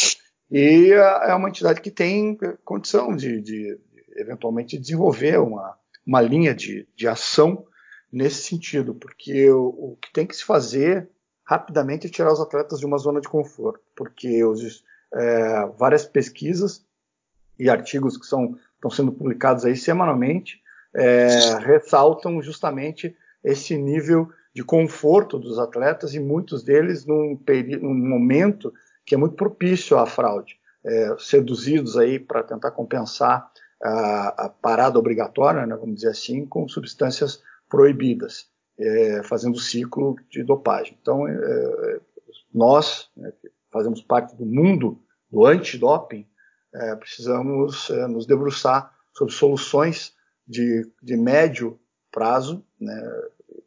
e 0.50 0.90
é 0.92 1.34
uma 1.34 1.48
entidade 1.48 1.80
que 1.80 1.90
tem 1.90 2.38
condição 2.64 3.14
de, 3.14 3.40
de 3.40 3.78
eventualmente 4.16 4.78
desenvolver 4.78 5.38
uma, 5.40 5.78
uma 6.06 6.20
linha 6.20 6.54
de, 6.54 6.86
de 6.96 7.08
ação 7.08 7.66
nesse 8.12 8.42
sentido, 8.42 8.94
porque 8.94 9.50
o, 9.50 9.66
o, 9.66 9.98
que 10.00 10.12
tem 10.12 10.26
que 10.26 10.36
se 10.36 10.44
fazer 10.44 11.08
rapidamente 11.44 12.06
é 12.06 12.10
tirar 12.10 12.32
os 12.32 12.40
atletas 12.40 12.78
de 12.78 12.86
uma 12.86 12.98
zona 12.98 13.20
de 13.20 13.28
conforto, 13.28 13.80
porque 13.96 14.44
os, 14.44 14.84
é, 15.12 15.66
várias 15.78 16.04
pesquisas 16.04 16.84
e 17.58 17.68
artigos 17.68 18.16
que 18.16 18.26
são 18.26 18.56
estão 18.84 18.90
sendo 18.90 19.12
publicados 19.12 19.64
aí 19.64 19.76
semanalmente, 19.76 20.60
é, 20.94 21.58
ressaltam 21.58 22.40
justamente 22.42 23.16
esse 23.42 23.76
nível 23.76 24.28
de 24.54 24.62
conforto 24.62 25.38
dos 25.38 25.58
atletas 25.58 26.14
e 26.14 26.20
muitos 26.20 26.62
deles 26.62 27.04
num, 27.04 27.38
num 27.80 27.94
momento 27.94 28.72
que 29.04 29.14
é 29.14 29.18
muito 29.18 29.34
propício 29.34 29.98
à 29.98 30.06
fraude. 30.06 30.56
é, 30.84 31.16
seduzidos 31.18 31.96
aí 31.96 32.18
para 32.18 32.42
tentar 32.42 32.70
compensar 32.70 33.50
a, 33.82 34.44
a 34.44 34.48
parada 34.48 34.98
obrigatória, 34.98 35.66
né, 35.66 35.74
vamos 35.74 35.96
dizer 35.96 36.10
assim, 36.10 36.44
com 36.44 36.68
substâncias 36.68 37.42
proibidas, 37.68 38.48
é, 38.78 39.22
fazendo 39.24 39.58
ciclo 39.58 40.16
de 40.30 40.42
dopagem. 40.42 40.96
Então, 41.00 41.26
é, 41.26 42.00
nós, 42.52 43.10
né, 43.16 43.32
que 43.40 43.50
fazemos 43.72 44.02
parte 44.02 44.36
do 44.36 44.44
mundo 44.44 45.00
do 45.30 45.46
antidoping, 45.46 46.26
é, 46.74 46.96
precisamos 46.96 47.88
é, 47.90 48.06
nos 48.06 48.26
debruçar 48.26 48.92
sobre 49.12 49.32
soluções 49.32 50.12
de, 50.46 50.90
de 51.02 51.16
médio 51.16 51.78
prazo, 52.10 52.64
né, 52.80 53.00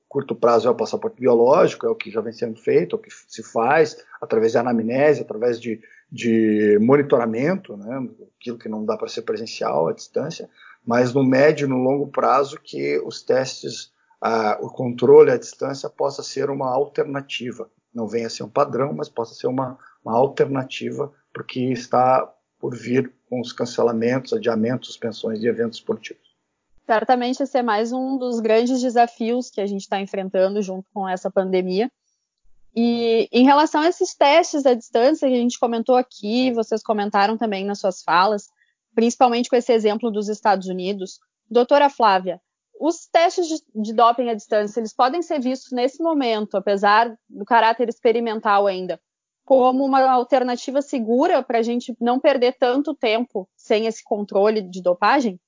curto 0.07 0.35
prazo 0.35 0.67
é 0.67 0.71
o 0.71 0.75
passaporte 0.75 1.19
biológico, 1.19 1.85
é 1.85 1.89
o 1.89 1.95
que 1.95 2.11
já 2.11 2.21
vem 2.21 2.33
sendo 2.33 2.57
feito, 2.57 2.95
é 2.95 2.99
o 2.99 3.01
que 3.01 3.09
se 3.27 3.43
faz 3.43 3.97
através 4.21 4.51
de 4.51 4.57
anamnese, 4.57 5.21
através 5.21 5.59
de, 5.59 5.81
de 6.11 6.77
monitoramento, 6.81 7.75
né, 7.77 8.09
aquilo 8.39 8.57
que 8.57 8.69
não 8.69 8.85
dá 8.85 8.97
para 8.97 9.07
ser 9.07 9.23
presencial 9.23 9.87
à 9.87 9.93
distância, 9.93 10.49
mas 10.85 11.13
no 11.13 11.23
médio 11.23 11.65
e 11.65 11.69
no 11.69 11.77
longo 11.77 12.07
prazo 12.07 12.59
que 12.61 12.99
os 12.99 13.21
testes, 13.21 13.91
o 14.61 14.69
controle 14.69 15.31
à 15.31 15.37
distância 15.37 15.89
possa 15.89 16.23
ser 16.23 16.49
uma 16.49 16.69
alternativa. 16.69 17.69
Não 17.93 18.07
venha 18.07 18.27
a 18.27 18.29
ser 18.29 18.43
um 18.43 18.49
padrão, 18.49 18.93
mas 18.93 19.09
possa 19.09 19.33
ser 19.33 19.47
uma, 19.47 19.77
uma 20.03 20.15
alternativa 20.15 21.11
porque 21.33 21.59
está 21.71 22.33
por 22.59 22.75
vir 22.75 23.11
com 23.29 23.39
os 23.39 23.51
cancelamentos, 23.51 24.33
adiamentos, 24.33 24.89
suspensões 24.89 25.39
de 25.39 25.47
eventos 25.47 25.77
esportivos. 25.79 26.27
Certamente 26.85 27.43
esse 27.43 27.57
é 27.57 27.61
mais 27.61 27.91
um 27.91 28.17
dos 28.17 28.39
grandes 28.39 28.81
desafios 28.81 29.49
que 29.49 29.59
a 29.59 29.65
gente 29.65 29.81
está 29.81 29.99
enfrentando 29.99 30.61
junto 30.61 30.89
com 30.93 31.07
essa 31.07 31.29
pandemia. 31.29 31.91
E 32.73 33.27
em 33.31 33.43
relação 33.43 33.81
a 33.81 33.89
esses 33.89 34.15
testes 34.15 34.65
à 34.65 34.73
distância 34.73 35.27
que 35.27 35.33
a 35.33 35.37
gente 35.37 35.59
comentou 35.59 35.95
aqui, 35.95 36.51
vocês 36.51 36.81
comentaram 36.81 37.37
também 37.37 37.65
nas 37.65 37.79
suas 37.79 38.01
falas, 38.03 38.49
principalmente 38.95 39.49
com 39.49 39.55
esse 39.55 39.73
exemplo 39.73 40.09
dos 40.09 40.29
Estados 40.29 40.67
Unidos. 40.67 41.19
Doutora 41.49 41.89
Flávia, 41.89 42.39
os 42.79 43.07
testes 43.07 43.47
de, 43.47 43.55
de 43.75 43.93
doping 43.93 44.29
à 44.29 44.33
distância, 44.33 44.79
eles 44.79 44.93
podem 44.93 45.21
ser 45.21 45.39
vistos 45.39 45.71
nesse 45.71 46.01
momento, 46.01 46.55
apesar 46.55 47.17
do 47.27 47.43
caráter 47.43 47.89
experimental 47.89 48.67
ainda, 48.67 48.99
como 49.47 49.85
uma 49.85 50.01
alternativa 50.11 50.81
segura 50.81 51.41
para 51.41 51.59
a 51.59 51.61
gente 51.61 51.95
não 52.01 52.19
perder 52.19 52.57
tanto 52.59 52.93
tempo 52.93 53.47
sem 53.55 53.87
esse 53.87 54.03
controle 54.03 54.61
de 54.61 54.81
dopagem? 54.81 55.39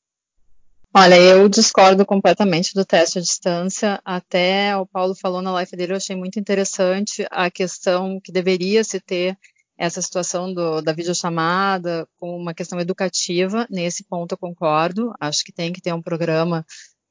Olha, 0.96 1.18
eu 1.18 1.50
discordo 1.50 2.06
completamente 2.06 2.74
do 2.74 2.86
teste 2.86 3.20
à 3.20 3.22
distância. 3.22 4.01
Até 4.06 4.75
o 4.77 4.86
Paulo 4.86 5.13
falou 5.13 5.41
na 5.41 5.51
live 5.51 5.75
dele, 5.75 5.91
eu 5.91 5.98
achei 5.98 6.15
muito 6.15 6.39
interessante 6.39 7.27
a 7.29 7.51
questão 7.51 8.22
que 8.24 8.32
deveria 8.32 8.86
se 8.86 9.01
ter 9.01 9.38
essa 9.77 10.01
situação 10.01 10.53
do, 10.53 10.82
da 10.82 10.94
videochamada 10.94 12.08
como 12.18 12.38
uma 12.38 12.53
questão 12.53 12.79
educativa. 12.79 13.68
Nesse 13.70 14.06
ponto 14.06 14.32
eu 14.32 14.38
concordo. 14.38 15.12
Acho 15.20 15.44
que 15.44 15.51
tem 15.51 15.74
que 15.74 15.82
ter 15.82 15.94
um 15.94 16.01
programa 16.01 16.65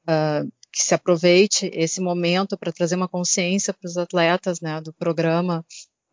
uh, 0.09 0.51
que 0.71 0.81
se 0.81 0.95
aproveite 0.95 1.69
esse 1.71 2.01
momento 2.01 2.57
para 2.57 2.73
trazer 2.73 2.95
uma 2.95 3.07
consciência 3.07 3.75
para 3.75 3.87
os 3.87 3.95
atletas 3.95 4.59
né, 4.59 4.81
do 4.81 4.91
programa 4.91 5.63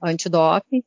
antidoping. 0.03 0.83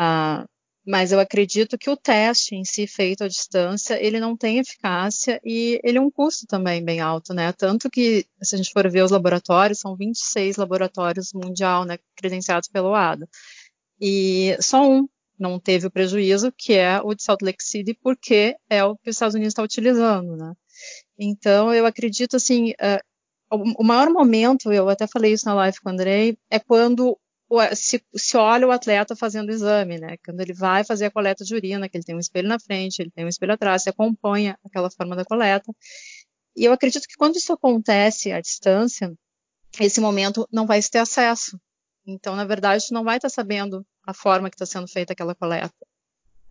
Uh, 0.00 0.46
mas 0.86 1.12
eu 1.12 1.20
acredito 1.20 1.76
que 1.76 1.90
o 1.90 1.96
teste 1.96 2.54
em 2.54 2.64
si 2.64 2.86
feito 2.86 3.22
à 3.22 3.28
distância, 3.28 4.02
ele 4.02 4.18
não 4.18 4.34
tem 4.34 4.58
eficácia 4.58 5.38
e 5.44 5.78
ele 5.84 5.98
é 5.98 6.00
um 6.00 6.10
custo 6.10 6.46
também 6.46 6.82
bem 6.82 6.98
alto, 6.98 7.34
né? 7.34 7.52
Tanto 7.52 7.90
que, 7.90 8.24
se 8.40 8.54
a 8.54 8.58
gente 8.58 8.72
for 8.72 8.90
ver 8.90 9.02
os 9.04 9.10
laboratórios, 9.10 9.80
são 9.80 9.94
26 9.94 10.56
laboratórios 10.56 11.32
mundial, 11.34 11.84
né, 11.84 11.98
credenciados 12.16 12.70
pelo 12.70 12.94
ADA. 12.94 13.28
E 14.00 14.56
só 14.62 14.88
um 14.88 15.06
não 15.38 15.60
teve 15.60 15.86
o 15.86 15.90
prejuízo, 15.90 16.50
que 16.56 16.72
é 16.72 17.00
o 17.02 17.14
de 17.14 17.22
Salt 17.22 17.42
Lake 17.42 17.62
City, 17.62 17.92
porque 17.94 18.56
é 18.70 18.82
o 18.82 18.96
que 18.96 19.10
os 19.10 19.16
Estados 19.16 19.34
Unidos 19.34 19.52
está 19.52 19.62
utilizando, 19.62 20.36
né? 20.36 20.54
Então, 21.18 21.72
eu 21.74 21.84
acredito, 21.84 22.36
assim, 22.36 22.70
uh, 22.70 23.68
o 23.78 23.84
maior 23.84 24.10
momento, 24.10 24.72
eu 24.72 24.88
até 24.88 25.06
falei 25.06 25.32
isso 25.32 25.46
na 25.46 25.54
live 25.54 25.78
com 25.80 25.90
o 25.90 25.92
Andrei, 25.92 26.38
é 26.50 26.58
quando 26.58 27.18
se, 27.74 28.02
se 28.14 28.36
olha 28.36 28.66
o 28.66 28.70
atleta 28.70 29.16
fazendo 29.16 29.48
o 29.48 29.52
exame, 29.52 29.98
né? 29.98 30.16
Quando 30.24 30.40
ele 30.40 30.52
vai 30.52 30.84
fazer 30.84 31.06
a 31.06 31.10
coleta 31.10 31.44
de 31.44 31.54
urina, 31.54 31.88
que 31.88 31.96
ele 31.96 32.04
tem 32.04 32.14
um 32.14 32.18
espelho 32.20 32.48
na 32.48 32.58
frente, 32.58 33.00
ele 33.00 33.10
tem 33.10 33.24
um 33.24 33.28
espelho 33.28 33.52
atrás, 33.54 33.82
se 33.82 33.88
acompanha 33.88 34.58
aquela 34.64 34.90
forma 34.90 35.16
da 35.16 35.24
coleta. 35.24 35.72
E 36.56 36.64
eu 36.64 36.72
acredito 36.72 37.06
que 37.06 37.16
quando 37.16 37.36
isso 37.36 37.52
acontece 37.52 38.32
à 38.32 38.40
distância, 38.40 39.12
esse 39.80 40.00
momento 40.00 40.46
não 40.52 40.66
vai 40.66 40.80
ter 40.82 40.98
acesso. 40.98 41.58
Então, 42.06 42.36
na 42.36 42.44
verdade, 42.44 42.86
tu 42.86 42.94
não 42.94 43.04
vai 43.04 43.16
estar 43.16 43.28
sabendo 43.28 43.86
a 44.06 44.14
forma 44.14 44.50
que 44.50 44.56
está 44.56 44.66
sendo 44.66 44.88
feita 44.88 45.12
aquela 45.12 45.34
coleta. 45.34 45.87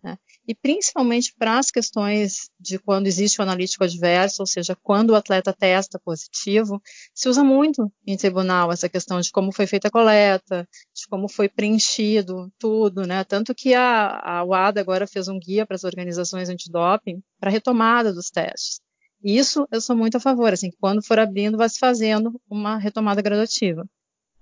Né? 0.02 0.16
E 0.46 0.54
principalmente 0.54 1.34
para 1.36 1.58
as 1.58 1.70
questões 1.70 2.50
de 2.58 2.78
quando 2.78 3.06
existe 3.06 3.40
o 3.40 3.42
analítico 3.42 3.84
adverso, 3.84 4.42
ou 4.42 4.46
seja, 4.46 4.76
quando 4.82 5.10
o 5.10 5.14
atleta 5.16 5.52
testa 5.52 5.98
positivo, 5.98 6.80
se 7.12 7.28
usa 7.28 7.42
muito 7.42 7.92
em 8.06 8.16
tribunal 8.16 8.70
essa 8.70 8.88
questão 8.88 9.20
de 9.20 9.30
como 9.32 9.52
foi 9.52 9.66
feita 9.66 9.88
a 9.88 9.90
coleta, 9.90 10.68
de 10.94 11.06
como 11.08 11.28
foi 11.28 11.48
preenchido 11.48 12.50
tudo, 12.58 13.06
né? 13.06 13.24
Tanto 13.24 13.54
que 13.54 13.74
a, 13.74 14.20
a 14.22 14.44
UADA 14.44 14.80
agora 14.80 15.06
fez 15.06 15.26
um 15.28 15.38
guia 15.38 15.66
para 15.66 15.74
as 15.74 15.84
organizações 15.84 16.48
antidoping 16.48 17.20
para 17.40 17.50
retomada 17.50 18.12
dos 18.12 18.30
testes. 18.30 18.80
Isso 19.22 19.66
eu 19.72 19.80
sou 19.80 19.96
muito 19.96 20.16
a 20.16 20.20
favor, 20.20 20.52
assim, 20.52 20.70
quando 20.80 21.04
for 21.04 21.18
abrindo, 21.18 21.58
vai 21.58 21.68
se 21.68 21.78
fazendo 21.78 22.40
uma 22.48 22.78
retomada 22.78 23.20
gradativa. 23.20 23.84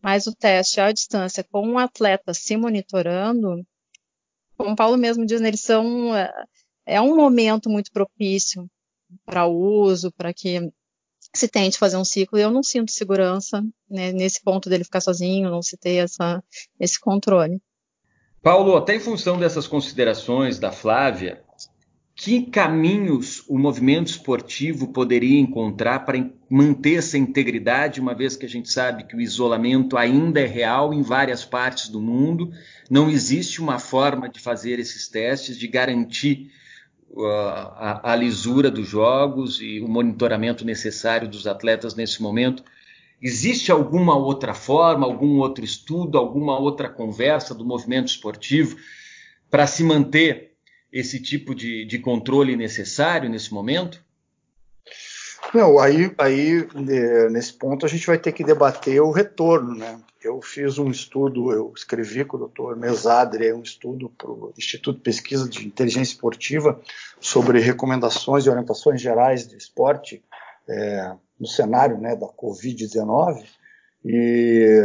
Mas 0.03 0.27
o 0.27 0.35
teste 0.35 0.81
à 0.81 0.93
distância 0.93 1.43
com 1.43 1.67
um 1.67 1.79
atleta 1.79 2.35
se 2.35 2.57
monitorando, 2.57 3.67
como 4.57 4.77
Paulo 4.77 4.97
mesmo 4.97 5.27
diz, 5.27 5.41
né, 5.41 5.49
eles 5.49 5.61
são 5.61 6.15
é, 6.15 6.33
é 6.87 7.01
um 7.01 7.17
momento 7.17 7.69
muito 7.69 7.91
propício 7.93 8.69
para 9.25 9.47
uso, 9.47 10.13
para 10.13 10.33
que 10.33 10.71
se 11.35 11.49
tente 11.49 11.79
fazer 11.79 11.97
um 11.97 12.05
ciclo. 12.05 12.39
Eu 12.39 12.51
não 12.51 12.63
sinto 12.63 12.91
segurança 12.91 13.63
né, 13.89 14.13
nesse 14.13 14.43
ponto 14.43 14.69
dele 14.69 14.85
ficar 14.85 15.01
sozinho, 15.01 15.51
não 15.51 15.63
se 15.63 15.77
ter 15.77 16.05
essa, 16.05 16.43
esse 16.81 16.99
controle. 16.99 17.61
Paulo, 18.43 18.77
até 18.77 18.95
em 18.95 19.01
função 19.01 19.39
dessas 19.39 19.67
considerações 19.67 20.59
da 20.59 20.71
Flávia, 20.71 21.43
que 22.19 22.47
caminhos 22.47 23.45
o 23.47 23.59
movimento 23.59 24.07
esportivo 24.07 24.89
poderia 24.89 25.39
encontrar 25.39 26.07
para 26.07 26.31
manter 26.49 26.95
essa 26.95 27.19
integridade, 27.19 28.01
uma 28.01 28.15
vez 28.15 28.35
que 28.35 28.47
a 28.47 28.49
gente 28.49 28.73
sabe 28.73 29.05
que 29.05 29.15
o 29.15 29.21
isolamento 29.21 29.99
ainda 29.99 30.41
é 30.41 30.47
real 30.47 30.95
em 30.95 31.03
várias 31.03 31.45
partes 31.45 31.91
do 31.91 32.01
mundo, 32.01 32.51
não 32.89 33.11
existe 33.11 33.61
uma 33.61 33.79
forma 33.79 34.31
de 34.31 34.41
fazer 34.41 34.79
esses 34.79 35.09
testes, 35.09 35.59
de 35.59 35.69
garantir 35.69 36.51
uh, 37.11 37.27
a, 37.27 38.13
a 38.13 38.17
lisura 38.17 38.71
dos 38.71 38.89
jogos 38.89 39.61
e 39.61 39.79
o 39.81 39.87
monitoramento 39.87 40.65
necessário 40.65 41.29
dos 41.29 41.47
atletas 41.47 41.95
nesse 41.95 42.23
momento. 42.23 42.65
Existe 43.21 43.71
alguma 43.71 44.17
outra 44.17 44.55
forma, 44.55 45.05
algum 45.05 45.37
outro 45.37 45.63
estudo, 45.63 46.17
alguma 46.17 46.59
outra 46.59 46.89
conversa 46.89 47.55
do 47.55 47.65
movimento 47.65 48.09
esportivo 48.09 48.79
para 49.51 49.67
se 49.67 49.85
manter 49.85 50.46
esse 50.99 51.21
tipo 51.21 51.55
de, 51.55 51.85
de 51.85 51.99
controle 51.99 52.57
necessário 52.57 53.29
nesse 53.29 53.53
momento? 53.53 54.03
Não, 55.55 55.79
aí, 55.79 56.13
aí 56.19 56.67
é, 56.89 57.29
nesse 57.29 57.53
ponto 57.53 57.85
a 57.85 57.89
gente 57.89 58.07
vai 58.07 58.19
ter 58.19 58.33
que 58.33 58.43
debater 58.43 59.01
o 59.01 59.11
retorno, 59.11 59.75
né? 59.75 60.01
Eu 60.23 60.41
fiz 60.43 60.79
um 60.79 60.91
estudo, 60.91 61.53
eu 61.53 61.73
escrevi 61.77 62.25
com 62.25 62.37
o 62.37 62.49
Dr. 62.49 62.77
Mesadre 62.77 63.53
um 63.53 63.63
estudo 63.63 64.09
para 64.09 64.29
o 64.29 64.53
Instituto 64.59 64.97
de 64.97 65.03
Pesquisa 65.03 65.49
de 65.49 65.67
Inteligência 65.67 66.15
Esportiva 66.15 66.81
sobre 67.21 67.61
recomendações 67.61 68.45
e 68.45 68.51
orientações 68.51 69.01
gerais 69.01 69.47
de 69.47 69.57
esporte 69.57 70.25
é, 70.69 71.13
no 71.39 71.47
cenário 71.47 71.99
né, 71.99 72.17
da 72.17 72.27
Covid-19 72.27 73.45
e 74.05 74.83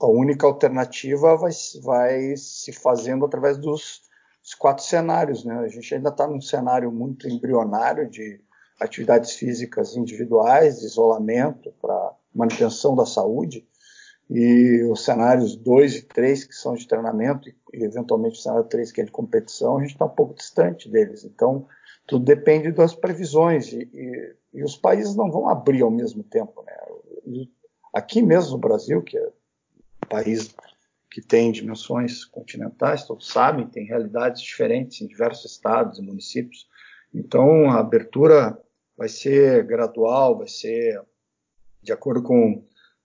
a 0.00 0.06
única 0.06 0.46
alternativa 0.46 1.36
vai, 1.36 1.50
vai 1.82 2.36
se 2.36 2.72
fazendo 2.72 3.24
através 3.24 3.58
dos 3.58 4.02
os 4.50 4.54
quatro 4.54 4.84
cenários. 4.84 5.44
Né? 5.44 5.54
A 5.58 5.68
gente 5.68 5.94
ainda 5.94 6.08
está 6.08 6.26
num 6.26 6.40
cenário 6.40 6.90
muito 6.90 7.28
embrionário 7.28 8.10
de 8.10 8.40
atividades 8.80 9.32
físicas 9.32 9.96
individuais, 9.96 10.82
isolamento 10.82 11.72
para 11.80 12.14
manutenção 12.34 12.96
da 12.96 13.06
saúde, 13.06 13.66
e 14.28 14.82
os 14.90 15.04
cenários 15.04 15.56
2 15.56 15.96
e 15.96 16.02
3, 16.02 16.44
que 16.44 16.54
são 16.54 16.74
de 16.74 16.86
treinamento, 16.86 17.48
e, 17.48 17.84
eventualmente 17.84 18.38
o 18.38 18.42
cenário 18.42 18.64
3, 18.64 18.92
que 18.92 19.00
é 19.00 19.04
de 19.04 19.10
competição, 19.10 19.76
a 19.76 19.80
gente 19.80 19.92
está 19.92 20.04
um 20.04 20.10
pouco 20.10 20.34
distante 20.34 20.88
deles. 20.88 21.24
Então, 21.24 21.66
tudo 22.06 22.24
depende 22.24 22.72
das 22.72 22.94
previsões, 22.94 23.72
e, 23.72 23.90
e, 23.92 24.34
e, 24.54 24.62
os 24.62 24.76
países 24.76 25.16
não 25.16 25.30
vão 25.30 25.48
abrir 25.48 25.82
ao 25.82 25.90
mesmo 25.90 26.22
tempo. 26.22 26.64
Né? 26.64 27.46
Aqui 27.92 28.22
mesmo 28.22 28.52
no 28.52 28.58
Brasil, 28.58 29.02
que 29.02 29.18
é 29.18 29.26
um 29.26 30.08
país 30.08 30.54
que 31.10 31.20
tem 31.20 31.50
dimensões 31.50 32.24
continentais, 32.24 33.04
todos 33.04 33.28
sabem, 33.28 33.66
tem 33.66 33.84
realidades 33.84 34.40
diferentes 34.42 35.00
em 35.00 35.06
diversos 35.06 35.50
estados 35.52 35.98
e 35.98 36.02
municípios. 36.02 36.68
Então, 37.12 37.70
a 37.70 37.80
abertura 37.80 38.58
vai 38.96 39.08
ser 39.08 39.64
gradual, 39.64 40.38
vai 40.38 40.48
ser 40.48 41.02
de 41.82 41.92
acordo 41.92 42.22
com 42.22 42.64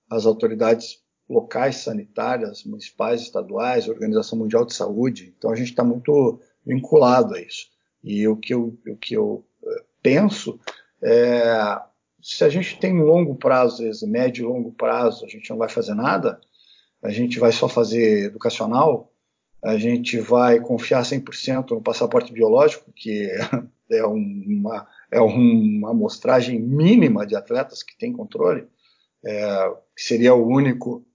as 0.09 0.25
autoridades 0.25 1.03
locais 1.27 1.77
sanitárias, 1.77 2.63
municipais, 2.63 3.21
estaduais, 3.21 3.87
Organização 3.87 4.37
Mundial 4.37 4.65
de 4.65 4.75
Saúde. 4.75 5.33
Então, 5.35 5.51
a 5.51 5.55
gente 5.55 5.69
está 5.69 5.83
muito 5.83 6.39
vinculado 6.63 7.33
a 7.33 7.41
isso. 7.41 7.69
E 8.03 8.27
o 8.27 8.35
que 8.35 8.53
eu, 8.53 8.77
o 8.87 8.95
que 8.97 9.15
eu 9.15 9.43
eh, 9.65 9.83
penso 10.03 10.59
é, 11.01 11.79
se 12.21 12.43
a 12.43 12.49
gente 12.49 12.79
tem 12.79 12.93
um 12.93 13.05
longo 13.05 13.35
prazo, 13.35 13.83
médio 14.07 14.43
e 14.43 14.47
longo 14.47 14.71
prazo, 14.71 15.23
a 15.25 15.27
gente 15.27 15.49
não 15.49 15.57
vai 15.57 15.69
fazer 15.69 15.93
nada, 15.93 16.39
a 17.05 17.11
gente 17.11 17.37
vai 17.39 17.51
só 17.51 17.69
fazer 17.69 18.25
educacional, 18.25 19.13
a 19.63 19.77
gente 19.77 20.19
vai 20.19 20.59
confiar 20.59 21.03
100% 21.03 21.69
no 21.69 21.81
passaporte 21.81 22.33
biológico, 22.33 22.91
que 22.91 23.29
é 23.91 24.03
uma, 24.03 24.87
é 25.11 25.21
uma 25.21 25.91
amostragem 25.91 26.59
mínima 26.59 27.23
de 27.25 27.35
atletas 27.35 27.83
que 27.83 27.95
tem 27.95 28.11
controle, 28.11 28.67
é, 29.23 29.71
que 29.95 30.01
seria 30.01 30.33
o 30.33 30.47
único 30.47 31.05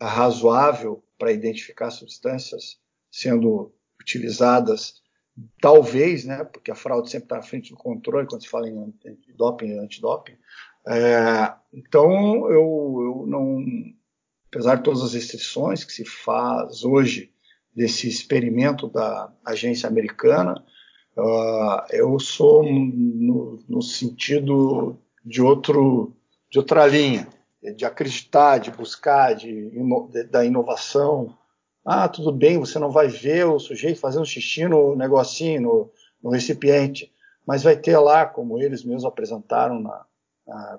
razoável 0.00 1.02
para 1.18 1.32
identificar 1.32 1.90
substâncias 1.90 2.78
sendo 3.10 3.74
utilizadas, 4.00 5.02
talvez, 5.60 6.24
né, 6.24 6.44
porque 6.44 6.70
a 6.70 6.76
fraude 6.76 7.10
sempre 7.10 7.26
está 7.26 7.38
à 7.38 7.42
frente 7.42 7.70
do 7.70 7.76
controle 7.76 8.28
quando 8.28 8.42
se 8.42 8.48
fala 8.48 8.68
em 8.68 8.94
doping 9.36 9.66
e 9.66 9.78
antidoping. 9.78 10.36
É, 10.86 11.52
então, 11.74 12.48
eu, 12.50 12.96
eu 13.00 13.24
não, 13.26 13.64
apesar 14.50 14.76
de 14.76 14.82
todas 14.82 15.02
as 15.02 15.14
restrições 15.14 15.84
que 15.84 15.92
se 15.92 16.04
faz 16.04 16.84
hoje 16.84 17.32
desse 17.74 18.08
experimento 18.08 18.88
da 18.88 19.32
agência 19.46 19.88
americana, 19.88 20.64
uh, 21.16 21.82
eu 21.90 22.18
sou 22.18 22.64
no, 22.64 23.62
no, 23.68 23.80
sentido 23.80 24.98
de 25.24 25.40
outro 25.40 26.12
de 26.50 26.58
outra 26.58 26.84
linha, 26.86 27.28
de 27.76 27.84
acreditar, 27.84 28.58
de 28.58 28.72
buscar, 28.72 29.34
de, 29.34 29.70
de, 29.70 30.24
da 30.24 30.44
inovação. 30.44 31.36
Ah, 31.84 32.08
tudo 32.08 32.32
bem, 32.32 32.58
você 32.58 32.76
não 32.76 32.90
vai 32.90 33.06
ver 33.06 33.46
o 33.46 33.60
sujeito 33.60 34.00
fazendo 34.00 34.26
xixi 34.26 34.66
no 34.66 34.96
negocinho, 34.96 35.60
no, 35.60 35.90
no 36.20 36.30
recipiente, 36.30 37.12
mas 37.46 37.62
vai 37.62 37.76
ter 37.76 37.96
lá, 37.98 38.26
como 38.26 38.60
eles 38.60 38.82
mesmos 38.82 39.04
apresentaram 39.04 39.80
na, 39.80 40.04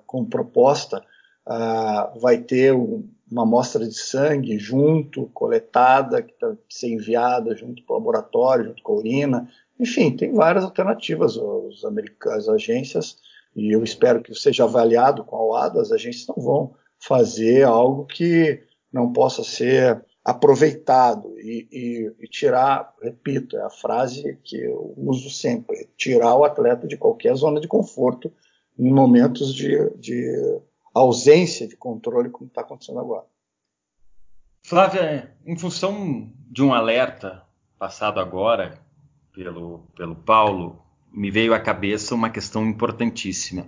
com 0.06 0.24
proposta, 0.26 1.02
uh, 1.46 2.20
vai 2.20 2.36
ter 2.38 2.74
um, 2.74 3.08
uma 3.30 3.42
amostra 3.42 3.86
de 3.86 3.94
sangue 3.94 4.58
junto, 4.58 5.30
coletada, 5.32 6.22
que 6.22 6.32
está 6.32 6.54
ser 6.68 6.88
enviada 6.88 7.56
junto 7.56 7.82
para 7.84 7.94
o 7.94 7.98
laboratório, 7.98 8.66
junto 8.66 8.82
com 8.82 8.92
a 8.92 8.96
urina. 8.96 9.48
Enfim, 9.78 10.14
tem 10.16 10.32
várias 10.32 10.64
alternativas. 10.64 11.36
Os 11.36 11.82
as 12.30 12.48
agências, 12.48 13.18
e 13.56 13.74
eu 13.74 13.82
espero 13.82 14.22
que 14.22 14.34
seja 14.34 14.64
avaliado 14.64 15.24
com 15.24 15.36
a 15.36 15.44
OADA, 15.44 15.80
as 15.80 15.92
agências 15.92 16.26
não 16.28 16.42
vão 16.42 16.74
fazer 16.98 17.64
algo 17.64 18.06
que 18.06 18.62
não 18.92 19.12
possa 19.12 19.42
ser 19.42 20.04
aproveitado 20.24 21.34
e, 21.38 21.66
e, 21.72 22.12
e, 22.20 22.28
tirar, 22.28 22.94
repito, 23.02 23.56
é 23.56 23.62
a 23.62 23.70
frase 23.70 24.38
que 24.44 24.56
eu 24.56 24.94
uso 24.96 25.28
sempre, 25.30 25.88
tirar 25.96 26.36
o 26.36 26.44
atleta 26.44 26.86
de 26.86 26.96
qualquer 26.96 27.34
zona 27.34 27.60
de 27.60 27.66
conforto 27.66 28.32
em 28.78 28.90
momentos 28.92 29.52
de, 29.52 29.90
de 29.98 30.60
ausência 30.94 31.66
de 31.66 31.76
controle, 31.76 32.30
como 32.30 32.48
está 32.48 32.60
acontecendo 32.60 33.00
agora. 33.00 33.26
Flávia, 34.64 35.34
em 35.44 35.56
função 35.56 36.30
de 36.50 36.62
um 36.62 36.72
alerta 36.72 37.42
passado 37.78 38.20
agora 38.20 38.80
pelo, 39.34 39.80
pelo 39.96 40.14
Paulo, 40.14 40.80
me 41.12 41.30
veio 41.30 41.52
à 41.52 41.60
cabeça 41.60 42.14
uma 42.14 42.30
questão 42.30 42.66
importantíssima. 42.66 43.66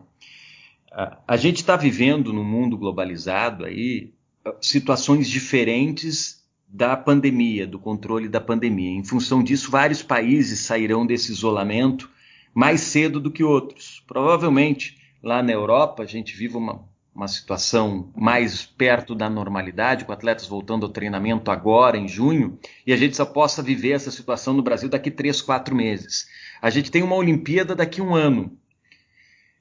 A 1.26 1.36
gente 1.36 1.56
está 1.56 1.76
vivendo 1.76 2.32
num 2.32 2.44
mundo 2.44 2.78
globalizado 2.78 3.64
aí 3.64 4.14
situações 4.60 5.28
diferentes 5.28 6.44
da 6.68 6.96
pandemia, 6.96 7.66
do 7.66 7.78
controle 7.78 8.28
da 8.28 8.40
pandemia. 8.40 8.90
Em 8.90 9.04
função 9.04 9.42
disso, 9.42 9.70
vários 9.70 10.02
países 10.02 10.60
sairão 10.60 11.04
desse 11.04 11.32
isolamento 11.32 12.10
mais 12.54 12.82
cedo 12.82 13.20
do 13.20 13.30
que 13.30 13.42
outros. 13.42 14.02
Provavelmente 14.06 14.98
lá 15.22 15.42
na 15.42 15.52
Europa 15.52 16.02
a 16.02 16.06
gente 16.06 16.37
vive 16.37 16.56
uma, 16.56 16.84
uma 17.14 17.29
situação 17.29 18.11
mais 18.16 18.66
perto 18.66 19.14
da 19.14 19.31
normalidade, 19.31 20.05
com 20.05 20.12
atletas 20.12 20.46
voltando 20.46 20.85
ao 20.85 20.92
treinamento 20.92 21.50
agora, 21.50 21.96
em 21.96 22.09
junho, 22.09 22.59
e 22.85 22.92
a 22.92 22.96
gente 22.96 23.16
só 23.16 23.24
possa 23.24 23.62
viver 23.62 23.92
essa 23.92 24.11
situação 24.11 24.53
no 24.53 24.62
Brasil 24.62 24.88
daqui 24.88 25.11
três, 25.11 25.40
quatro 25.40 25.77
meses. 25.77 26.27
A 26.61 26.70
gente 26.70 26.90
tem 26.90 27.03
uma 27.03 27.14
Olimpíada 27.14 27.74
daqui 27.74 28.03
um 28.03 28.14
ano. 28.14 28.59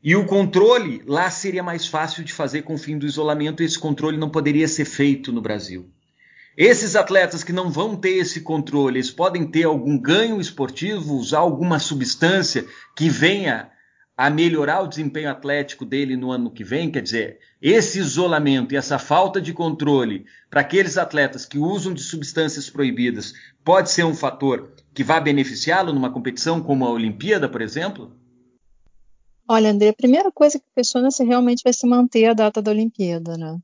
E 0.03 0.15
o 0.15 0.25
controle 0.25 1.03
lá 1.05 1.29
seria 1.29 1.61
mais 1.61 1.87
fácil 1.87 2.23
de 2.23 2.33
fazer 2.33 2.63
com 2.63 2.73
o 2.73 2.77
fim 2.77 2.97
do 2.97 3.05
isolamento, 3.05 3.61
e 3.61 3.65
esse 3.65 3.77
controle 3.77 4.17
não 4.17 4.29
poderia 4.29 4.67
ser 4.67 4.85
feito 4.85 5.31
no 5.31 5.41
Brasil. 5.41 5.87
Esses 6.57 6.95
atletas 6.95 7.43
que 7.43 7.53
não 7.53 7.69
vão 7.69 7.95
ter 7.95 8.17
esse 8.17 8.41
controle, 8.41 8.97
eles 8.97 9.11
podem 9.11 9.45
ter 9.45 9.63
algum 9.63 9.97
ganho 9.97 10.41
esportivo, 10.41 11.15
usar 11.15 11.39
alguma 11.39 11.79
substância 11.79 12.65
que 12.95 13.09
venha 13.09 13.69
a 14.15 14.29
melhorar 14.29 14.81
o 14.81 14.87
desempenho 14.87 15.29
atlético 15.29 15.85
dele 15.85 16.15
no 16.15 16.31
ano 16.31 16.51
que 16.51 16.63
vem, 16.63 16.91
quer 16.91 17.01
dizer, 17.01 17.39
esse 17.61 17.99
isolamento 17.99 18.73
e 18.73 18.77
essa 18.77 18.99
falta 18.99 19.41
de 19.41 19.53
controle 19.53 20.25
para 20.49 20.61
aqueles 20.61 20.97
atletas 20.97 21.45
que 21.45 21.57
usam 21.57 21.93
de 21.93 22.01
substâncias 22.01 22.69
proibidas 22.69 23.33
pode 23.63 23.89
ser 23.89 24.03
um 24.03 24.13
fator 24.13 24.71
que 24.93 25.03
vá 25.03 25.19
beneficiá-lo 25.19 25.91
numa 25.91 26.11
competição 26.11 26.61
como 26.61 26.85
a 26.85 26.91
Olimpíada, 26.91 27.49
por 27.49 27.61
exemplo? 27.61 28.15
Olha, 29.47 29.71
André, 29.71 29.89
a 29.89 29.93
primeira 29.93 30.31
coisa 30.31 30.59
que 30.59 30.65
questiona 30.75 31.07
é 31.07 31.11
se 31.11 31.23
realmente 31.23 31.63
vai 31.63 31.73
se 31.73 31.85
manter 31.87 32.25
a 32.25 32.33
data 32.33 32.61
da 32.61 32.71
Olimpíada, 32.71 33.35
né? 33.37 33.57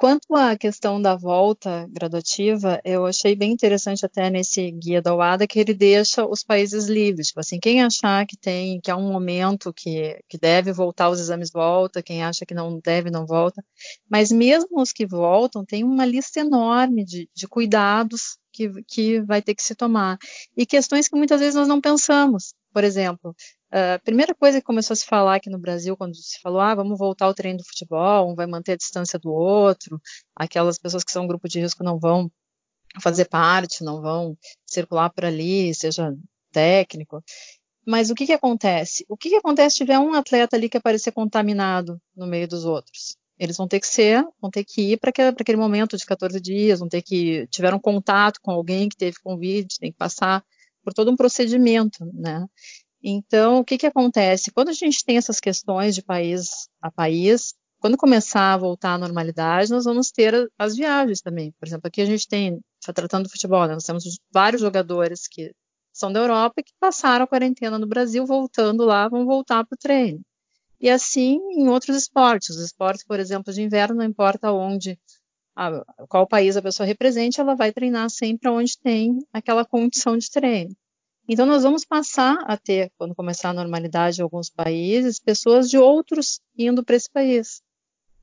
Quanto 0.00 0.34
à 0.34 0.56
questão 0.56 0.98
da 0.98 1.14
volta 1.14 1.86
gradativa, 1.90 2.80
eu 2.86 3.04
achei 3.04 3.36
bem 3.36 3.52
interessante 3.52 4.06
até 4.06 4.30
nesse 4.30 4.70
guia 4.70 5.02
da 5.02 5.14
UADA 5.14 5.46
que 5.46 5.60
ele 5.60 5.74
deixa 5.74 6.26
os 6.26 6.42
países 6.42 6.86
livres. 6.86 7.26
Tipo 7.26 7.40
assim, 7.40 7.60
quem 7.60 7.82
achar 7.82 8.24
que 8.26 8.34
tem, 8.34 8.80
que 8.80 8.90
há 8.90 8.96
um 8.96 9.12
momento 9.12 9.74
que, 9.74 10.18
que 10.26 10.38
deve 10.38 10.72
voltar 10.72 11.10
os 11.10 11.20
exames 11.20 11.50
volta, 11.52 12.02
quem 12.02 12.24
acha 12.24 12.46
que 12.46 12.54
não 12.54 12.80
deve, 12.82 13.10
não 13.10 13.26
volta. 13.26 13.62
Mas 14.08 14.32
mesmo 14.32 14.80
os 14.80 14.90
que 14.90 15.04
voltam, 15.06 15.66
tem 15.66 15.84
uma 15.84 16.06
lista 16.06 16.40
enorme 16.40 17.04
de, 17.04 17.28
de 17.36 17.46
cuidados 17.46 18.38
que, 18.54 18.70
que 18.88 19.20
vai 19.20 19.42
ter 19.42 19.54
que 19.54 19.62
se 19.62 19.74
tomar. 19.74 20.16
E 20.56 20.64
questões 20.64 21.08
que 21.08 21.16
muitas 21.16 21.40
vezes 21.40 21.56
nós 21.56 21.68
não 21.68 21.78
pensamos. 21.78 22.54
Por 22.72 22.84
exemplo, 22.84 23.36
a 23.72 23.98
primeira 24.00 24.34
coisa 24.34 24.58
que 24.58 24.64
começou 24.66 24.94
a 24.94 24.96
se 24.96 25.06
falar 25.06 25.36
aqui 25.36 25.48
no 25.48 25.58
Brasil, 25.58 25.96
quando 25.96 26.14
se 26.16 26.40
falou, 26.40 26.60
ah, 26.60 26.74
vamos 26.74 26.98
voltar 26.98 27.26
ao 27.26 27.34
treino 27.34 27.58
do 27.58 27.64
futebol, 27.64 28.30
um 28.30 28.34
vai 28.34 28.46
manter 28.46 28.72
a 28.72 28.76
distância 28.76 29.18
do 29.18 29.30
outro, 29.30 30.00
aquelas 30.34 30.78
pessoas 30.78 31.04
que 31.04 31.12
são 31.12 31.26
grupo 31.26 31.48
de 31.48 31.60
risco 31.60 31.84
não 31.84 31.98
vão 31.98 32.30
fazer 33.00 33.26
parte, 33.26 33.84
não 33.84 34.00
vão 34.00 34.36
circular 34.66 35.10
por 35.10 35.24
ali, 35.24 35.72
seja 35.74 36.12
técnico. 36.50 37.22
Mas 37.86 38.10
o 38.10 38.14
que, 38.14 38.26
que 38.26 38.32
acontece? 38.32 39.04
O 39.08 39.16
que, 39.16 39.30
que 39.30 39.36
acontece 39.36 39.76
se 39.76 39.78
tiver 39.78 39.98
um 39.98 40.14
atleta 40.14 40.56
ali 40.56 40.68
que 40.68 40.76
aparecer 40.76 41.12
contaminado 41.12 42.00
no 42.14 42.26
meio 42.26 42.48
dos 42.48 42.64
outros? 42.64 43.16
Eles 43.38 43.56
vão 43.56 43.66
ter 43.66 43.80
que 43.80 43.86
ser, 43.86 44.22
vão 44.40 44.50
ter 44.50 44.64
que 44.64 44.92
ir 44.92 44.98
para 44.98 45.10
aquele 45.10 45.56
momento 45.56 45.96
de 45.96 46.04
14 46.04 46.40
dias, 46.40 46.80
vão 46.80 46.88
ter 46.88 47.02
que 47.02 47.46
tiveram 47.48 47.78
contato 47.78 48.38
com 48.42 48.50
alguém 48.50 48.88
que 48.88 48.96
teve 48.96 49.16
Covid, 49.22 49.66
tem 49.78 49.92
que 49.92 49.96
passar 49.96 50.44
por 50.84 50.92
todo 50.92 51.10
um 51.10 51.16
procedimento, 51.16 52.04
né? 52.12 52.46
Então, 53.02 53.60
o 53.60 53.64
que, 53.64 53.78
que 53.78 53.86
acontece? 53.86 54.50
Quando 54.50 54.68
a 54.68 54.74
gente 54.74 55.04
tem 55.04 55.16
essas 55.16 55.40
questões 55.40 55.94
de 55.94 56.02
país 56.02 56.68
a 56.80 56.90
país, 56.90 57.54
quando 57.80 57.96
começar 57.96 58.52
a 58.52 58.56
voltar 58.58 58.94
à 58.94 58.98
normalidade, 58.98 59.70
nós 59.70 59.84
vamos 59.84 60.10
ter 60.10 60.34
as 60.58 60.76
viagens 60.76 61.22
também. 61.22 61.52
Por 61.58 61.66
exemplo, 61.66 61.88
aqui 61.88 62.02
a 62.02 62.06
gente 62.06 62.28
tem, 62.28 62.60
está 62.78 62.92
tratando 62.92 63.24
do 63.24 63.30
futebol, 63.30 63.66
né? 63.66 63.72
nós 63.72 63.84
temos 63.84 64.04
vários 64.30 64.60
jogadores 64.60 65.26
que 65.26 65.50
são 65.92 66.12
da 66.12 66.20
Europa 66.20 66.60
e 66.60 66.62
que 66.62 66.72
passaram 66.78 67.24
a 67.24 67.28
quarentena 67.28 67.78
no 67.78 67.86
Brasil, 67.86 68.26
voltando 68.26 68.84
lá, 68.84 69.08
vão 69.08 69.24
voltar 69.24 69.64
para 69.64 69.74
o 69.74 69.78
treino. 69.78 70.20
E 70.78 70.90
assim 70.90 71.38
em 71.52 71.68
outros 71.68 71.96
esportes. 71.96 72.50
Os 72.50 72.62
esportes, 72.62 73.04
por 73.04 73.18
exemplo, 73.18 73.52
de 73.52 73.62
inverno, 73.62 73.96
não 73.96 74.04
importa 74.04 74.52
onde, 74.52 74.98
a, 75.56 75.82
qual 76.08 76.26
país 76.26 76.56
a 76.56 76.62
pessoa 76.62 76.86
represente, 76.86 77.40
ela 77.40 77.54
vai 77.54 77.72
treinar 77.72 78.10
sempre 78.10 78.48
onde 78.50 78.78
tem 78.78 79.18
aquela 79.32 79.64
condição 79.64 80.18
de 80.18 80.30
treino. 80.30 80.74
Então, 81.28 81.46
nós 81.46 81.62
vamos 81.62 81.84
passar 81.84 82.38
a 82.46 82.56
ter, 82.56 82.90
quando 82.98 83.14
começar 83.14 83.50
a 83.50 83.54
normalidade 83.54 84.20
em 84.20 84.22
alguns 84.22 84.50
países, 84.50 85.20
pessoas 85.20 85.70
de 85.70 85.78
outros 85.78 86.40
indo 86.56 86.84
para 86.84 86.96
esse 86.96 87.10
país. 87.10 87.62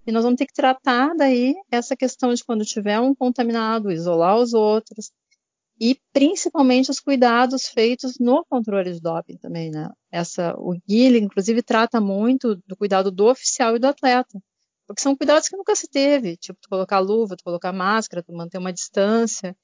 E 0.05 0.11
nós 0.11 0.23
vamos 0.23 0.37
ter 0.37 0.45
que 0.45 0.53
tratar 0.53 1.13
daí 1.15 1.53
essa 1.69 1.95
questão 1.95 2.33
de 2.33 2.43
quando 2.43 2.63
tiver 2.63 2.99
um 2.99 3.13
contaminado, 3.13 3.91
isolar 3.91 4.37
os 4.37 4.53
outros. 4.53 5.11
E 5.79 5.99
principalmente 6.11 6.89
os 6.89 6.99
cuidados 6.99 7.67
feitos 7.67 8.17
no 8.17 8.43
controle 8.49 8.93
de 8.93 8.99
doping 8.99 9.37
também, 9.37 9.69
né? 9.69 9.89
Essa, 10.11 10.55
o 10.57 10.73
Guilherme, 10.87 11.27
inclusive, 11.27 11.61
trata 11.61 12.01
muito 12.01 12.55
do 12.65 12.75
cuidado 12.75 13.11
do 13.11 13.27
oficial 13.27 13.75
e 13.75 13.79
do 13.79 13.85
atleta. 13.85 14.41
Porque 14.87 15.01
são 15.01 15.15
cuidados 15.15 15.49
que 15.49 15.57
nunca 15.57 15.75
se 15.75 15.87
teve, 15.87 16.37
tipo, 16.37 16.57
tu 16.61 16.69
colocar 16.69 16.99
luva, 16.99 17.35
tu 17.35 17.43
colocar 17.43 17.73
máscara, 17.73 18.23
tu 18.23 18.33
manter 18.33 18.57
uma 18.57 18.71
distância. 18.71 19.55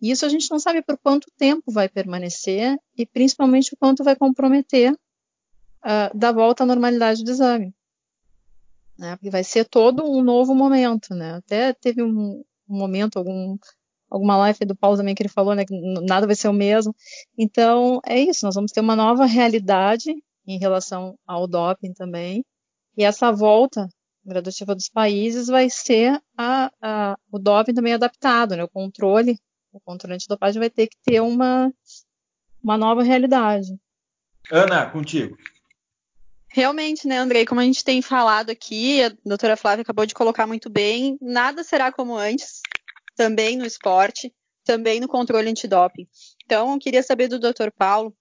E 0.00 0.10
isso 0.10 0.24
a 0.24 0.28
gente 0.28 0.50
não 0.50 0.58
sabe 0.58 0.82
por 0.82 0.96
quanto 0.98 1.30
tempo 1.36 1.70
vai 1.70 1.88
permanecer 1.88 2.78
e 2.96 3.04
principalmente 3.04 3.74
o 3.74 3.76
quanto 3.76 4.02
vai 4.02 4.16
comprometer 4.16 4.92
uh, 4.92 6.16
da 6.16 6.32
volta 6.32 6.62
à 6.62 6.66
normalidade 6.66 7.22
do 7.22 7.30
exame. 7.30 7.74
Né? 8.98 9.16
Porque 9.16 9.30
vai 9.30 9.44
ser 9.44 9.64
todo 9.66 10.04
um 10.04 10.22
novo 10.22 10.54
momento. 10.54 11.14
Né? 11.14 11.34
Até 11.34 11.72
teve 11.72 12.02
um, 12.02 12.42
um 12.68 12.78
momento, 12.78 13.18
algum, 13.18 13.58
alguma 14.08 14.36
live 14.36 14.64
do 14.64 14.76
Paulo 14.76 14.96
também 14.96 15.14
que 15.14 15.22
ele 15.22 15.28
falou, 15.28 15.54
né, 15.54 15.64
que 15.64 15.74
nada 16.06 16.26
vai 16.26 16.36
ser 16.36 16.48
o 16.48 16.52
mesmo. 16.52 16.94
Então, 17.36 18.00
é 18.06 18.18
isso, 18.18 18.44
nós 18.44 18.54
vamos 18.54 18.72
ter 18.72 18.80
uma 18.80 18.96
nova 18.96 19.24
realidade 19.26 20.14
em 20.46 20.58
relação 20.58 21.16
ao 21.26 21.46
doping 21.46 21.92
também. 21.92 22.44
E 22.96 23.04
essa 23.04 23.30
volta 23.32 23.88
graduativa 24.24 24.74
dos 24.74 24.88
países 24.88 25.46
vai 25.46 25.70
ser 25.70 26.20
a, 26.36 26.70
a, 26.80 27.18
o 27.30 27.38
doping 27.38 27.74
também 27.74 27.94
adaptado, 27.94 28.56
né, 28.56 28.64
o 28.64 28.68
controle, 28.68 29.38
o 29.72 29.80
controle 29.80 30.14
antidopagem 30.14 30.60
vai 30.60 30.70
ter 30.70 30.88
que 30.88 30.96
ter 31.04 31.20
uma, 31.20 31.72
uma 32.62 32.76
nova 32.76 33.02
realidade. 33.02 33.78
Ana, 34.50 34.90
contigo. 34.90 35.36
Realmente, 36.48 37.06
né, 37.06 37.18
Andrei, 37.18 37.46
como 37.46 37.60
a 37.60 37.64
gente 37.64 37.84
tem 37.84 38.02
falado 38.02 38.50
aqui, 38.50 39.02
a 39.04 39.12
doutora 39.24 39.56
Flávia 39.56 39.82
acabou 39.82 40.04
de 40.04 40.14
colocar 40.14 40.46
muito 40.46 40.68
bem, 40.68 41.16
nada 41.20 41.62
será 41.62 41.92
como 41.92 42.16
antes, 42.16 42.60
também 43.14 43.56
no 43.56 43.64
esporte, 43.64 44.34
também 44.64 44.98
no 44.98 45.06
controle 45.06 45.48
antidoping. 45.48 46.08
Então, 46.44 46.72
eu 46.72 46.78
queria 46.78 47.02
saber 47.02 47.28
do 47.28 47.38
doutor 47.38 47.70
Paulo 47.70 48.14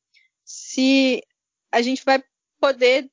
se 0.45 1.23
a 1.71 1.81
gente 1.81 2.03
vai 2.05 2.23
poder 2.59 3.09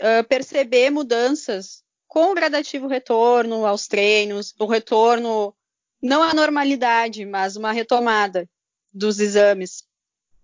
uh, 0.00 0.26
perceber 0.28 0.90
mudanças 0.90 1.82
com 2.06 2.32
o 2.32 2.34
gradativo 2.34 2.86
retorno 2.86 3.64
aos 3.64 3.86
treinos, 3.86 4.54
o 4.58 4.66
retorno, 4.66 5.54
não 6.02 6.22
à 6.22 6.32
normalidade, 6.32 7.24
mas 7.24 7.56
uma 7.56 7.72
retomada 7.72 8.48
dos 8.92 9.18
exames 9.18 9.84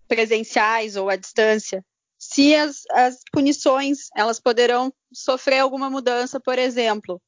presenciais 0.07 0.95
ou 0.95 1.09
à 1.09 1.15
distância, 1.15 1.83
se 2.17 2.55
as, 2.55 2.83
as 2.91 3.19
punições 3.31 4.09
elas 4.15 4.39
poderão 4.39 4.93
sofrer 5.13 5.59
alguma 5.59 5.89
mudança, 5.89 6.39
por 6.39 6.57
exemplo, 6.57 7.21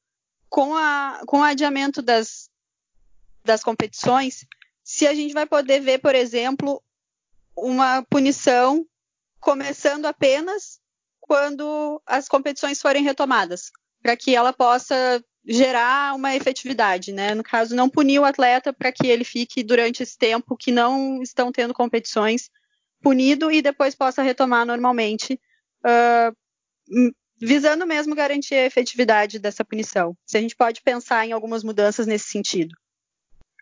com, 0.50 0.76
a, 0.76 1.22
com 1.26 1.40
o 1.40 1.44
adiamento 1.44 2.02
das, 2.02 2.50
das 3.44 3.64
competições, 3.64 4.46
se 4.84 5.08
a 5.08 5.14
gente 5.14 5.34
vai 5.34 5.46
poder 5.46 5.82
ver, 5.82 6.00
por 6.00 6.16
exemplo, 6.16 6.82
uma 7.56 8.04
punição 8.04 8.86
começando 9.40 10.06
apenas 10.06 10.80
quando 11.20 12.02
as 12.06 12.28
competições 12.28 12.82
forem 12.82 13.04
retomadas, 13.04 13.72
para 14.02 14.16
que 14.16 14.36
ela 14.36 14.54
possa 14.54 15.24
gerar 15.48 16.14
uma 16.14 16.36
efetividade, 16.36 17.14
né? 17.14 17.34
No 17.34 17.44
caso, 17.44 17.76
não 17.76 17.90
punir 17.90 18.20
o 18.20 18.26
atleta 18.26 18.74
para 18.74 18.92
que 18.92 19.08
ele 19.08 19.24
fique 19.24 19.64
durante 19.64 20.04
esse 20.04 20.18
tempo 20.18 20.58
que 20.58 20.72
não 20.72 21.22
estão 21.22 21.52
tendo 21.52 21.74
competições 21.74 22.50
punido 23.02 23.50
e 23.50 23.62
depois 23.62 23.96
possa 23.96 24.22
retomar 24.22 24.66
normalmente, 24.66 25.40
uh, 25.86 27.14
visando 27.40 27.88
mesmo 27.88 28.14
garantir 28.14 28.56
a 28.56 28.66
efetividade 28.66 29.40
dessa 29.40 29.64
punição. 29.64 30.18
Se 30.26 30.38
a 30.38 30.42
gente 30.42 30.56
pode 30.56 30.82
pensar 30.82 31.26
em 31.26 31.32
algumas 31.32 31.64
mudanças 31.64 32.06
nesse 32.06 32.26
sentido. 32.26 32.76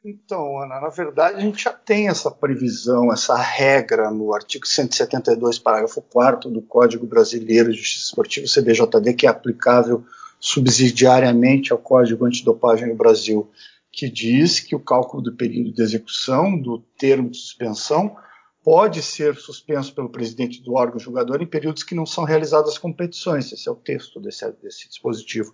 Então, 0.03 0.61
Ana, 0.61 0.79
na 0.79 0.89
verdade 0.89 1.37
a 1.37 1.39
gente 1.39 1.63
já 1.63 1.73
tem 1.73 2.07
essa 2.07 2.29
previsão, 2.29 3.11
essa 3.11 3.35
regra 3.35 4.11
no 4.11 4.33
artigo 4.33 4.65
172, 4.65 5.57
parágrafo 5.59 6.01
4 6.01 6.49
do 6.49 6.61
Código 6.61 7.07
Brasileiro 7.07 7.71
de 7.71 7.77
Justiça 7.77 8.05
Esportiva, 8.05 8.47
CBJD, 8.47 9.13
que 9.15 9.25
é 9.25 9.29
aplicável 9.29 10.05
subsidiariamente 10.45 11.73
ao 11.73 11.79
Código 11.79 12.23
Antidopagem 12.23 12.87
no 12.87 12.95
Brasil, 12.95 13.49
que 13.91 14.07
diz 14.07 14.59
que 14.59 14.75
o 14.75 14.79
cálculo 14.79 15.23
do 15.23 15.35
período 15.35 15.73
de 15.73 15.81
execução 15.81 16.55
do 16.55 16.81
termo 16.99 17.31
de 17.31 17.37
suspensão 17.37 18.15
pode 18.63 19.01
ser 19.01 19.35
suspenso 19.37 19.95
pelo 19.95 20.07
presidente 20.07 20.61
do 20.61 20.75
órgão 20.75 20.99
julgador 20.99 21.41
em 21.41 21.47
períodos 21.47 21.81
que 21.81 21.95
não 21.95 22.05
são 22.05 22.23
realizadas 22.23 22.77
competições. 22.77 23.51
Esse 23.51 23.67
é 23.67 23.71
o 23.71 23.75
texto 23.75 24.21
desse, 24.21 24.47
desse 24.61 24.87
dispositivo. 24.87 25.51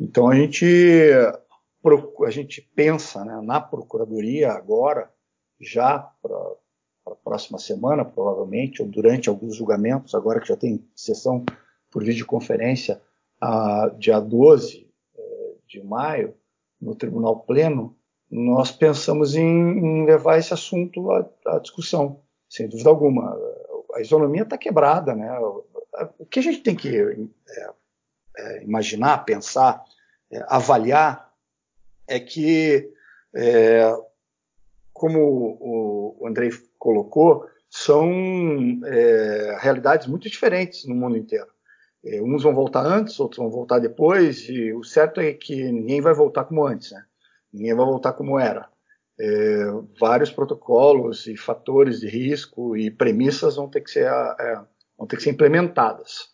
Então 0.00 0.28
a 0.28 0.34
gente, 0.34 0.66
a 2.26 2.30
gente 2.30 2.68
pensa 2.74 3.24
né, 3.24 3.40
na 3.44 3.60
procuradoria 3.60 4.50
agora, 4.50 5.08
já 5.60 6.00
para 6.20 6.36
a 7.06 7.14
próxima 7.14 7.60
semana, 7.60 8.04
provavelmente, 8.04 8.82
ou 8.82 8.88
durante 8.88 9.28
alguns 9.28 9.54
julgamentos, 9.54 10.16
agora 10.16 10.40
que 10.40 10.48
já 10.48 10.56
tem 10.56 10.84
sessão 10.96 11.44
por 11.92 12.02
videoconferência, 12.02 13.00
a, 13.42 13.90
dia 13.98 14.20
12 14.20 14.88
eh, 15.18 15.54
de 15.66 15.82
maio, 15.82 16.34
no 16.80 16.94
Tribunal 16.94 17.40
Pleno, 17.40 17.96
nós 18.30 18.70
pensamos 18.70 19.34
em, 19.34 19.42
em 19.44 20.06
levar 20.06 20.38
esse 20.38 20.54
assunto 20.54 21.10
à, 21.10 21.28
à 21.46 21.58
discussão 21.58 22.22
sem 22.48 22.68
dúvida 22.68 22.90
alguma. 22.90 23.36
A 23.94 24.00
isonomia 24.00 24.42
está 24.42 24.58
quebrada, 24.58 25.14
né? 25.14 25.38
O 26.18 26.26
que 26.26 26.38
a 26.38 26.42
gente 26.42 26.60
tem 26.60 26.76
que 26.76 26.94
é, 26.96 27.70
é, 28.36 28.62
imaginar, 28.62 29.24
pensar, 29.24 29.82
é, 30.30 30.44
avaliar 30.48 31.32
é 32.06 32.20
que, 32.20 32.92
é, 33.34 33.90
como 34.92 36.18
o, 36.18 36.26
Andrei 36.26 36.50
colocou, 36.78 37.48
são 37.70 38.10
é, 38.84 39.56
realidades 39.58 40.06
muito 40.06 40.28
diferentes 40.28 40.86
no 40.86 40.94
mundo 40.94 41.16
inteiro. 41.16 41.48
É, 42.04 42.20
uns 42.22 42.42
vão 42.42 42.54
voltar 42.54 42.84
antes, 42.84 43.18
outros 43.20 43.38
vão 43.38 43.50
voltar 43.50 43.78
depois, 43.78 44.48
e 44.48 44.72
o 44.72 44.82
certo 44.82 45.20
é 45.20 45.32
que 45.32 45.70
ninguém 45.70 46.00
vai 46.00 46.14
voltar 46.14 46.44
como 46.44 46.66
antes, 46.66 46.90
né? 46.90 47.04
Ninguém 47.52 47.74
vai 47.74 47.86
voltar 47.86 48.12
como 48.14 48.38
era 48.38 48.68
é, 49.20 49.64
vários 50.00 50.30
protocolos 50.30 51.26
e 51.26 51.36
fatores 51.36 52.00
de 52.00 52.08
risco 52.08 52.76
e 52.76 52.90
premissas 52.90 53.56
vão 53.56 53.68
ter 53.68 53.80
que 53.80 53.90
ser, 53.90 54.06
é, 54.06 54.60
vão 54.98 55.06
ter 55.06 55.16
que 55.16 55.22
ser 55.22 55.30
implementadas. 55.30 56.28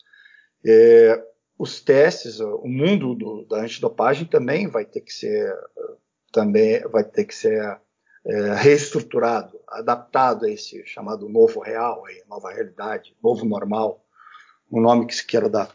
É, 0.64 1.22
os 1.58 1.80
testes, 1.80 2.40
o 2.40 2.66
mundo 2.66 3.14
do, 3.14 3.44
da 3.44 3.58
antidopagem 3.58 4.26
também 4.26 4.68
vai 4.68 4.84
ter 4.84 5.00
que 5.00 5.12
ser 5.12 5.52
também 6.32 6.80
vai 6.88 7.02
ter 7.02 7.24
que 7.24 7.34
ser 7.34 7.80
é, 8.26 8.54
reestruturado, 8.54 9.58
adaptado 9.66 10.44
a 10.44 10.50
esse 10.50 10.84
chamado 10.86 11.28
novo 11.28 11.60
real, 11.60 12.04
aí, 12.06 12.22
nova 12.28 12.52
realidade, 12.52 13.16
novo 13.22 13.44
normal, 13.46 14.04
o 14.70 14.80
nome 14.80 15.06
que 15.06 15.14
se 15.14 15.26
queira 15.26 15.48
dar. 15.48 15.74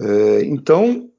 É, 0.00 0.44
então, 0.44 1.10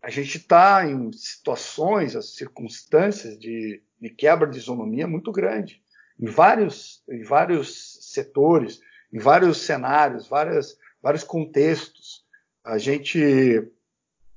a 0.00 0.10
gente 0.10 0.38
está 0.38 0.86
em 0.86 1.12
situações, 1.12 2.14
as 2.14 2.34
circunstâncias 2.34 3.38
de, 3.38 3.82
de, 4.00 4.10
quebra 4.10 4.48
de 4.48 4.58
isonomia 4.58 5.06
muito 5.06 5.32
grande, 5.32 5.82
em 6.20 6.26
vários, 6.26 7.02
em 7.08 7.22
vários 7.22 7.98
setores, 8.12 8.80
em 9.12 9.18
vários 9.18 9.58
cenários, 9.62 10.28
várias, 10.28 10.78
vários 11.02 11.24
contextos. 11.24 12.24
A 12.62 12.78
gente 12.78 13.68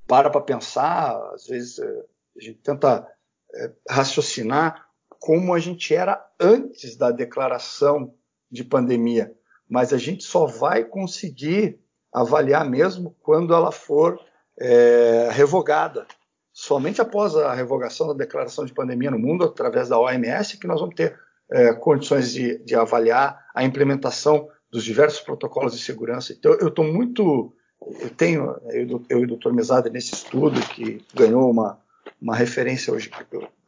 para 0.07 0.29
para 0.29 0.41
pensar, 0.41 1.17
às 1.33 1.47
vezes 1.47 1.79
eh, 1.79 2.05
a 2.37 2.41
gente 2.41 2.59
tenta 2.59 3.07
é, 3.53 3.71
raciocinar 3.89 4.87
como 5.19 5.53
a 5.53 5.59
gente 5.59 5.93
era 5.93 6.25
antes 6.39 6.95
da 6.95 7.11
declaração 7.11 8.13
de 8.49 8.63
pandemia, 8.63 9.35
mas 9.69 9.93
a 9.93 9.97
gente 9.97 10.23
só 10.23 10.45
vai 10.45 10.83
conseguir 10.83 11.79
avaliar 12.13 12.67
mesmo 12.67 13.15
quando 13.21 13.53
ela 13.53 13.71
for 13.71 14.19
é, 14.59 15.29
revogada. 15.31 16.05
Somente 16.51 17.01
após 17.01 17.35
a 17.35 17.53
revogação 17.53 18.07
da 18.07 18.13
declaração 18.13 18.65
de 18.65 18.73
pandemia 18.73 19.11
no 19.11 19.19
mundo, 19.19 19.45
através 19.45 19.89
da 19.89 19.99
OMS, 19.99 20.57
que 20.57 20.67
nós 20.67 20.79
vamos 20.79 20.95
ter 20.95 21.19
é, 21.51 21.73
condições 21.73 22.31
de, 22.31 22.57
de, 22.63 22.75
avaliar 22.75 23.45
a 23.53 23.63
implementação 23.63 24.49
dos 24.71 24.83
diversos 24.83 25.21
protocolos 25.21 25.73
de 25.73 25.83
segurança. 25.83 26.33
Então, 26.33 26.53
eu 26.53 26.69
estou 26.69 26.83
muito. 26.83 27.53
Eu 28.01 28.09
tenho, 28.09 28.55
eu, 28.71 29.05
e 29.09 29.15
o 29.23 29.27
doutor 29.27 29.53
Mesada, 29.53 29.89
nesse 29.89 30.13
estudo, 30.15 30.59
que 30.61 31.05
ganhou 31.13 31.49
uma, 31.51 31.79
uma 32.19 32.35
referência 32.35 32.93
hoje, 32.93 33.11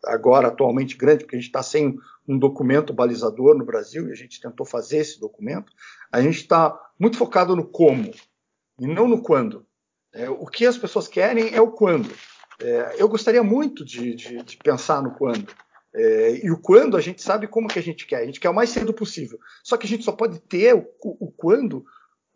agora 0.06 0.48
atualmente 0.48 0.98
grande, 0.98 1.24
porque 1.24 1.36
a 1.36 1.40
gente 1.40 1.50
está 1.50 1.62
sem 1.62 1.98
um 2.28 2.38
documento 2.38 2.94
balizador 2.94 3.58
no 3.58 3.66
Brasil 3.66 4.08
e 4.08 4.12
a 4.12 4.16
gente 4.16 4.42
tentou 4.42 4.66
fazer 4.66 4.98
esse 4.98 5.20
documento. 5.20 5.72
A 6.12 6.22
gente 6.22 6.38
está 6.38 6.78
muito 7.00 7.18
focado 7.18 7.56
no 7.56 7.66
como 7.66 8.12
e 8.80 8.88
não 8.88 9.08
no 9.08 9.22
quando. 9.22 9.66
É, 10.14 10.30
o 10.30 10.46
que 10.46 10.66
as 10.66 10.78
pessoas 10.78 11.08
querem 11.08 11.54
é 11.54 11.62
o 11.62 11.72
quando. 11.72 12.10
É, 12.62 12.96
eu 12.98 13.08
gostaria 13.08 13.44
muito 13.44 13.86
de, 13.86 14.16
de, 14.16 14.44
de 14.44 14.58
pensar 14.58 15.02
no 15.02 15.12
quando. 15.16 15.48
É, 15.94 16.46
e 16.46 16.52
o 16.52 16.60
quando 16.60 16.98
a 16.98 17.02
gente 17.02 17.22
sabe 17.22 17.48
como 17.48 17.68
que 17.68 17.80
a 17.80 17.84
gente 17.84 18.06
quer. 18.06 18.18
A 18.18 18.26
gente 18.26 18.40
quer 18.40 18.50
o 18.50 18.54
mais 18.54 18.70
cedo 18.70 18.94
possível. 18.94 19.40
Só 19.64 19.78
que 19.78 19.86
a 19.86 19.90
gente 19.90 20.04
só 20.04 20.12
pode 20.12 20.40
ter 20.40 20.76
o, 20.76 20.86
o 21.04 21.32
quando 21.32 21.86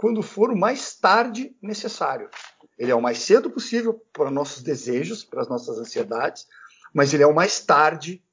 quando 0.04 0.21
for 0.21 0.52
o 0.52 0.58
mais 0.58 0.95
tarde 0.95 1.56
necessário. 1.62 2.30
Ele 2.77 2.91
é 2.91 2.95
o 2.95 3.01
mais 3.01 3.19
cedo 3.19 3.49
possível 3.49 3.93
para 4.12 4.31
nossos 4.31 4.63
desejos, 4.63 5.23
para 5.23 5.41
as 5.41 5.47
nossas 5.47 5.77
ansiedades, 5.77 6.47
mas 6.93 7.13
ele 7.13 7.23
é 7.23 7.27
o 7.27 7.36
mais 7.36 7.59
tarde 7.59 8.23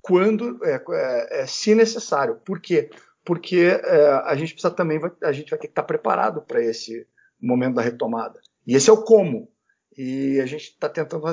quando, 0.00 0.58
é, 0.64 0.82
é, 0.90 1.42
é 1.42 1.46
se 1.46 1.74
necessário. 1.74 2.36
Por 2.44 2.60
quê? 2.60 2.90
Porque 3.24 3.80
é, 3.82 4.10
a 4.24 4.34
gente 4.34 4.52
precisa 4.52 4.72
também, 4.72 5.00
a 5.22 5.32
gente 5.32 5.50
vai 5.50 5.58
ter 5.58 5.68
que 5.68 5.72
estar 5.72 5.82
preparado 5.82 6.42
para 6.42 6.62
esse 6.62 7.06
momento 7.40 7.76
da 7.76 7.82
retomada. 7.82 8.40
E 8.66 8.74
esse 8.74 8.90
é 8.90 8.92
o 8.92 9.02
como. 9.02 9.50
E 9.96 10.40
a 10.40 10.46
gente 10.46 10.70
está 10.70 10.88
tentando 10.88 11.24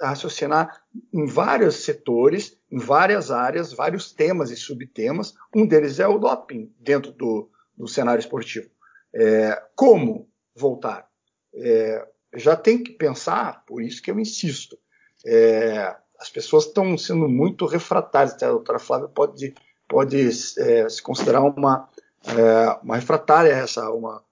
raciocinar 0.00 0.82
em 1.12 1.26
vários 1.26 1.84
setores, 1.84 2.58
em 2.70 2.78
várias 2.78 3.30
áreas, 3.30 3.72
vários 3.72 4.12
temas 4.12 4.50
e 4.50 4.56
subtemas. 4.56 5.34
Um 5.54 5.66
deles 5.66 6.00
é 6.00 6.06
o 6.06 6.18
doping 6.18 6.72
dentro 6.78 7.12
do, 7.12 7.48
do 7.76 7.88
cenário 7.88 8.20
esportivo. 8.20 8.68
É, 9.14 9.62
como 9.74 10.28
voltar? 10.54 11.09
É, 11.54 12.06
já 12.34 12.54
tem 12.56 12.82
que 12.82 12.92
pensar, 12.92 13.64
por 13.66 13.82
isso 13.82 14.02
que 14.02 14.10
eu 14.10 14.18
insisto, 14.18 14.78
é, 15.26 15.94
as 16.18 16.30
pessoas 16.30 16.66
estão 16.66 16.96
sendo 16.96 17.28
muito 17.28 17.66
refratárias. 17.66 18.40
A 18.42 18.50
doutora 18.50 18.78
Flávia 18.78 19.08
pode, 19.08 19.54
pode 19.88 20.28
é, 20.58 20.88
se 20.88 21.02
considerar 21.02 21.40
uma, 21.40 21.88
é, 22.26 22.78
uma 22.82 22.96
refratária 22.96 23.52
essa, 23.52 23.90
uma, 23.90 24.22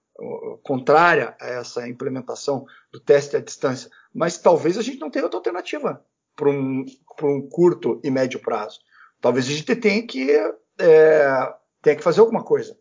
contrária 0.63 1.35
a 1.39 1.47
essa 1.47 1.87
implementação 1.87 2.65
do 2.91 2.99
teste 2.99 3.35
à 3.35 3.39
distância, 3.39 3.89
mas 4.13 4.37
talvez 4.37 4.77
a 4.77 4.81
gente 4.81 4.99
não 4.99 5.09
tenha 5.09 5.25
outra 5.25 5.39
alternativa 5.39 6.03
para 6.35 6.49
um, 6.49 6.85
um 7.23 7.49
curto 7.49 7.99
e 8.03 8.11
médio 8.11 8.39
prazo. 8.39 8.79
Talvez 9.21 9.47
a 9.47 9.51
gente 9.51 9.75
tenha 9.75 10.05
que, 10.05 10.31
é, 10.77 11.53
tenha 11.81 11.95
que 11.95 12.03
fazer 12.03 12.21
alguma 12.21 12.43
coisa, 12.43 12.77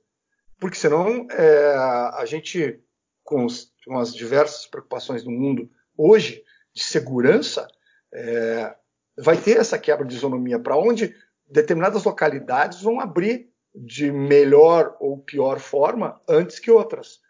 porque 0.59 0.77
senão 0.77 1.27
é, 1.31 1.74
a 2.14 2.24
gente, 2.24 2.81
com, 3.28 3.44
os, 3.44 3.70
com, 3.84 3.98
as 3.98 4.14
diversas 4.14 4.64
preocupações 4.64 5.22
do 5.22 5.30
mundo 5.30 5.70
hoje, 5.94 6.42
de 6.72 6.82
segurança, 6.82 7.68
é, 8.10 8.74
vai 9.18 9.36
ter 9.36 9.58
essa 9.58 9.78
quebra 9.78 10.06
de 10.06 10.14
isonomia 10.14 10.58
para 10.58 10.78
onde 10.78 11.14
determinadas 11.46 12.04
localidades 12.04 12.80
vão 12.80 13.00
abrir 13.00 13.50
de 13.74 14.10
melhor 14.10 14.96
ou 14.98 15.18
pior 15.18 15.60
forma 15.60 16.18
antes 16.26 16.58
que 16.58 16.70
outras. 16.70 17.20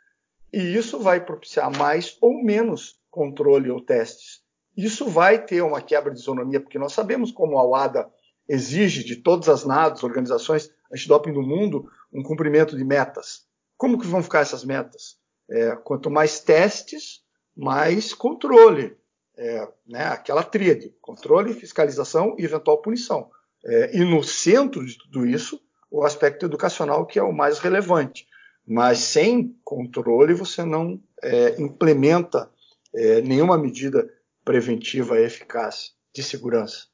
E 0.52 0.76
isso 0.76 1.00
vai 1.00 1.24
propiciar 1.24 1.76
mais 1.76 2.16
ou 2.20 2.44
menos 2.44 3.00
controle 3.11 3.68
ou 3.68 3.84
testes. 3.84 4.40
Isso 4.76 5.08
vai 5.08 5.44
ter 5.44 5.62
uma 5.62 5.82
quebra 5.82 6.14
de 6.14 6.20
isonomia, 6.20 6.61
porque 6.61 6.78
nós 6.78 6.92
sabemos 6.92 7.32
como 7.32 7.58
a 7.58 7.66
UADA 7.66 8.08
exige 8.48 9.02
de 9.02 9.16
todas 9.16 9.48
as 9.48 9.64
NADs, 9.64 10.04
organizações 10.04 10.70
antidoping 10.92 11.32
do 11.32 11.42
mundo, 11.42 11.90
um 12.12 12.22
cumprimento 12.22 12.76
de 12.76 12.84
metas. 12.84 13.48
Como 13.76 13.98
que 13.98 14.06
vão 14.06 14.22
ficar 14.22 14.40
essas 14.40 14.64
metas? 14.64 15.18
É, 15.50 15.76
quanto 15.76 16.11
mais 16.11 16.40
testes, 16.40 17.22
mais 17.56 18.12
controle. 18.14 18.96
É, 19.37 19.68
né, 19.87 20.04
aquela 20.04 20.42
tríade, 20.42 20.92
controle, 21.00 21.54
fiscalização 21.54 22.34
e 22.38 22.44
eventual 22.44 22.82
punição. 22.82 23.30
É, 23.64 23.96
e 23.96 24.04
no 24.04 24.22
centro 24.22 24.84
de 24.84 24.98
tudo 24.98 25.26
isso, 25.26 25.61
o 25.90 26.04
aspecto 26.04 26.44
educacional, 26.44 27.06
que 27.06 27.18
é 27.18 27.22
o 27.22 27.32
mais 27.32 27.58
relevante. 27.58 28.26
Mas 28.66 28.98
sem 28.98 29.56
controle, 29.64 30.34
você 30.34 30.64
não 30.64 31.00
é, 31.22 31.61
implementa 31.61 32.50
é, 32.94 33.20
nenhuma 33.22 33.56
medida 33.56 34.12
preventiva 34.44 35.20
eficaz 35.20 35.94
de 36.12 36.22
segurança. 36.22 36.87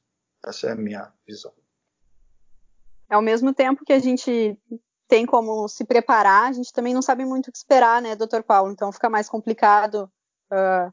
Essa 0.44 0.68
é 0.68 0.72
a 0.72 0.76
minha 0.76 1.12
visão. 1.26 1.52
Ao 3.08 3.22
mesmo 3.22 3.54
tempo 3.54 3.84
que 3.84 3.92
a 3.92 3.98
gente 3.98 4.58
tem 5.08 5.26
como 5.26 5.68
se 5.68 5.84
preparar, 5.84 6.48
a 6.48 6.52
gente 6.52 6.72
também 6.72 6.94
não 6.94 7.02
sabe 7.02 7.24
muito 7.24 7.48
o 7.48 7.52
que 7.52 7.58
esperar, 7.58 8.00
né, 8.00 8.16
doutor 8.16 8.42
Paulo? 8.42 8.72
Então 8.72 8.90
fica 8.92 9.10
mais 9.10 9.28
complicado 9.28 10.10
uh, 10.50 10.92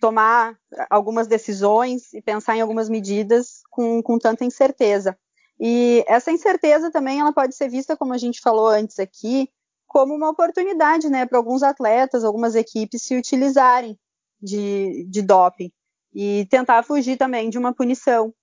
tomar 0.00 0.58
algumas 0.90 1.26
decisões 1.26 2.12
e 2.12 2.20
pensar 2.20 2.56
em 2.56 2.60
algumas 2.60 2.88
medidas 2.88 3.62
com, 3.70 4.02
com 4.02 4.18
tanta 4.18 4.44
incerteza. 4.44 5.16
E 5.60 6.04
essa 6.08 6.32
incerteza 6.32 6.90
também 6.90 7.20
ela 7.20 7.32
pode 7.32 7.54
ser 7.54 7.68
vista, 7.68 7.96
como 7.96 8.12
a 8.12 8.18
gente 8.18 8.40
falou 8.40 8.66
antes 8.66 8.98
aqui, 8.98 9.48
como 9.86 10.14
uma 10.14 10.30
oportunidade 10.30 11.08
né, 11.08 11.26
para 11.26 11.38
alguns 11.38 11.62
atletas, 11.62 12.24
algumas 12.24 12.54
equipes 12.54 13.02
se 13.02 13.16
utilizarem 13.16 13.98
de, 14.40 15.06
de 15.08 15.22
doping 15.22 15.70
e 16.14 16.46
tentar 16.50 16.82
fugir 16.82 17.16
também 17.16 17.48
de 17.48 17.58
uma 17.58 17.72
punição. 17.72 18.34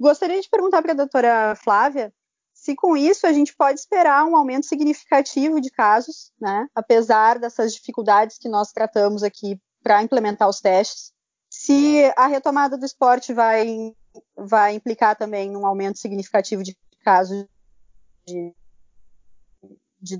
Gostaria 0.00 0.40
de 0.40 0.48
perguntar 0.48 0.80
para 0.80 0.92
a 0.92 0.96
doutora 0.96 1.54
Flávia 1.56 2.12
se 2.64 2.74
com 2.74 2.96
isso 2.96 3.26
a 3.26 3.32
gente 3.32 3.54
pode 3.54 3.78
esperar 3.78 4.24
um 4.24 4.34
aumento 4.34 4.64
significativo 4.64 5.60
de 5.60 5.70
casos, 5.70 6.32
né, 6.40 6.66
apesar 6.74 7.38
dessas 7.38 7.74
dificuldades 7.74 8.38
que 8.38 8.48
nós 8.48 8.72
tratamos 8.72 9.22
aqui 9.22 9.60
para 9.82 10.02
implementar 10.02 10.48
os 10.48 10.62
testes, 10.62 11.12
se 11.50 12.10
a 12.16 12.26
retomada 12.26 12.78
do 12.78 12.86
esporte 12.86 13.34
vai, 13.34 13.94
vai 14.34 14.74
implicar 14.76 15.14
também 15.14 15.54
um 15.54 15.66
aumento 15.66 15.98
significativo 15.98 16.62
de 16.62 16.74
casos 17.04 17.44
de 18.26 18.54
de. 20.00 20.18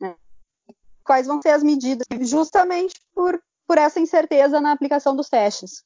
Né? 0.00 0.14
Quais 1.02 1.26
vão 1.26 1.42
ser 1.42 1.50
as 1.50 1.62
medidas, 1.64 2.06
justamente 2.20 3.00
por, 3.12 3.42
por 3.66 3.78
essa 3.78 3.98
incerteza 3.98 4.60
na 4.60 4.70
aplicação 4.70 5.16
dos 5.16 5.28
testes? 5.28 5.82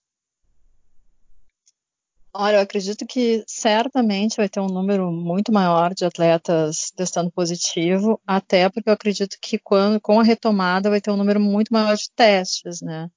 Olha, 2.32 2.56
eu 2.56 2.60
acredito 2.60 3.04
que 3.06 3.42
certamente 3.46 4.36
vai 4.36 4.48
ter 4.48 4.60
um 4.60 4.66
número 4.68 5.10
muito 5.10 5.52
maior 5.52 5.92
de 5.94 6.04
atletas 6.04 6.92
testando 6.94 7.30
positivo, 7.30 8.20
até 8.24 8.68
porque 8.68 8.88
eu 8.88 8.92
acredito 8.94 9.36
que 9.42 9.58
quando, 9.58 10.00
com 10.00 10.20
a 10.20 10.22
retomada 10.22 10.88
vai 10.90 11.00
ter 11.00 11.10
um 11.10 11.16
número 11.16 11.40
muito 11.40 11.72
maior 11.72 11.96
de 11.96 12.08
testes, 12.14 12.80
né? 12.80 13.10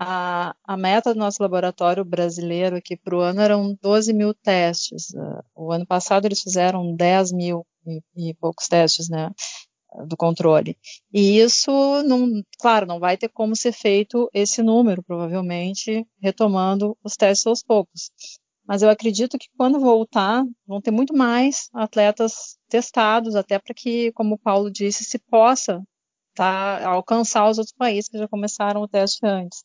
A, 0.00 0.54
a 0.64 0.76
meta 0.76 1.14
do 1.14 1.20
nosso 1.20 1.42
laboratório 1.42 2.04
brasileiro 2.04 2.76
aqui 2.76 2.96
para 2.96 3.16
o 3.16 3.20
ano 3.20 3.40
eram 3.40 3.76
12 3.82 4.12
mil 4.14 4.34
testes. 4.34 5.08
O 5.54 5.72
ano 5.72 5.86
passado 5.86 6.26
eles 6.26 6.40
fizeram 6.42 6.94
10 6.96 7.32
mil 7.32 7.66
e, 7.86 8.30
e 8.30 8.34
poucos 8.34 8.68
testes, 8.68 9.08
né, 9.08 9.30
do 10.08 10.16
controle. 10.16 10.76
E 11.12 11.38
isso, 11.40 11.70
não, 12.04 12.42
claro, 12.60 12.86
não 12.86 13.00
vai 13.00 13.16
ter 13.16 13.28
como 13.28 13.56
ser 13.56 13.72
feito 13.72 14.30
esse 14.34 14.62
número, 14.62 15.02
provavelmente, 15.02 16.06
retomando 16.20 16.96
os 17.04 17.16
testes 17.16 17.46
aos 17.46 17.62
poucos. 17.62 18.10
Mas 18.66 18.82
eu 18.82 18.90
acredito 18.90 19.38
que 19.38 19.48
quando 19.56 19.78
voltar, 19.78 20.44
vão 20.66 20.80
ter 20.80 20.90
muito 20.90 21.14
mais 21.14 21.68
atletas 21.72 22.58
testados, 22.68 23.36
até 23.36 23.58
para 23.58 23.74
que, 23.74 24.10
como 24.12 24.34
o 24.34 24.38
Paulo 24.38 24.70
disse, 24.70 25.04
se 25.04 25.18
possa 25.18 25.82
tá, 26.34 26.86
alcançar 26.86 27.48
os 27.48 27.58
outros 27.58 27.74
países 27.76 28.08
que 28.08 28.18
já 28.18 28.26
começaram 28.26 28.82
o 28.82 28.88
teste 28.88 29.24
antes. 29.24 29.60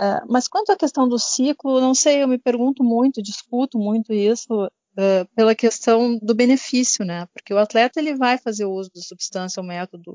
Uh, 0.00 0.22
mas 0.28 0.46
quanto 0.46 0.70
à 0.70 0.76
questão 0.76 1.08
do 1.08 1.18
ciclo, 1.18 1.80
não 1.80 1.94
sei, 1.94 2.22
eu 2.22 2.28
me 2.28 2.38
pergunto 2.38 2.84
muito, 2.84 3.22
discuto 3.22 3.78
muito 3.78 4.12
isso 4.12 4.66
uh, 4.66 5.28
pela 5.34 5.54
questão 5.54 6.16
do 6.18 6.34
benefício, 6.34 7.04
né? 7.04 7.26
Porque 7.32 7.52
o 7.52 7.58
atleta 7.58 7.98
ele 7.98 8.14
vai 8.14 8.38
fazer 8.38 8.64
o 8.64 8.72
uso 8.72 8.90
de 8.94 9.04
substância 9.04 9.60
ou 9.60 9.66
método 9.66 10.12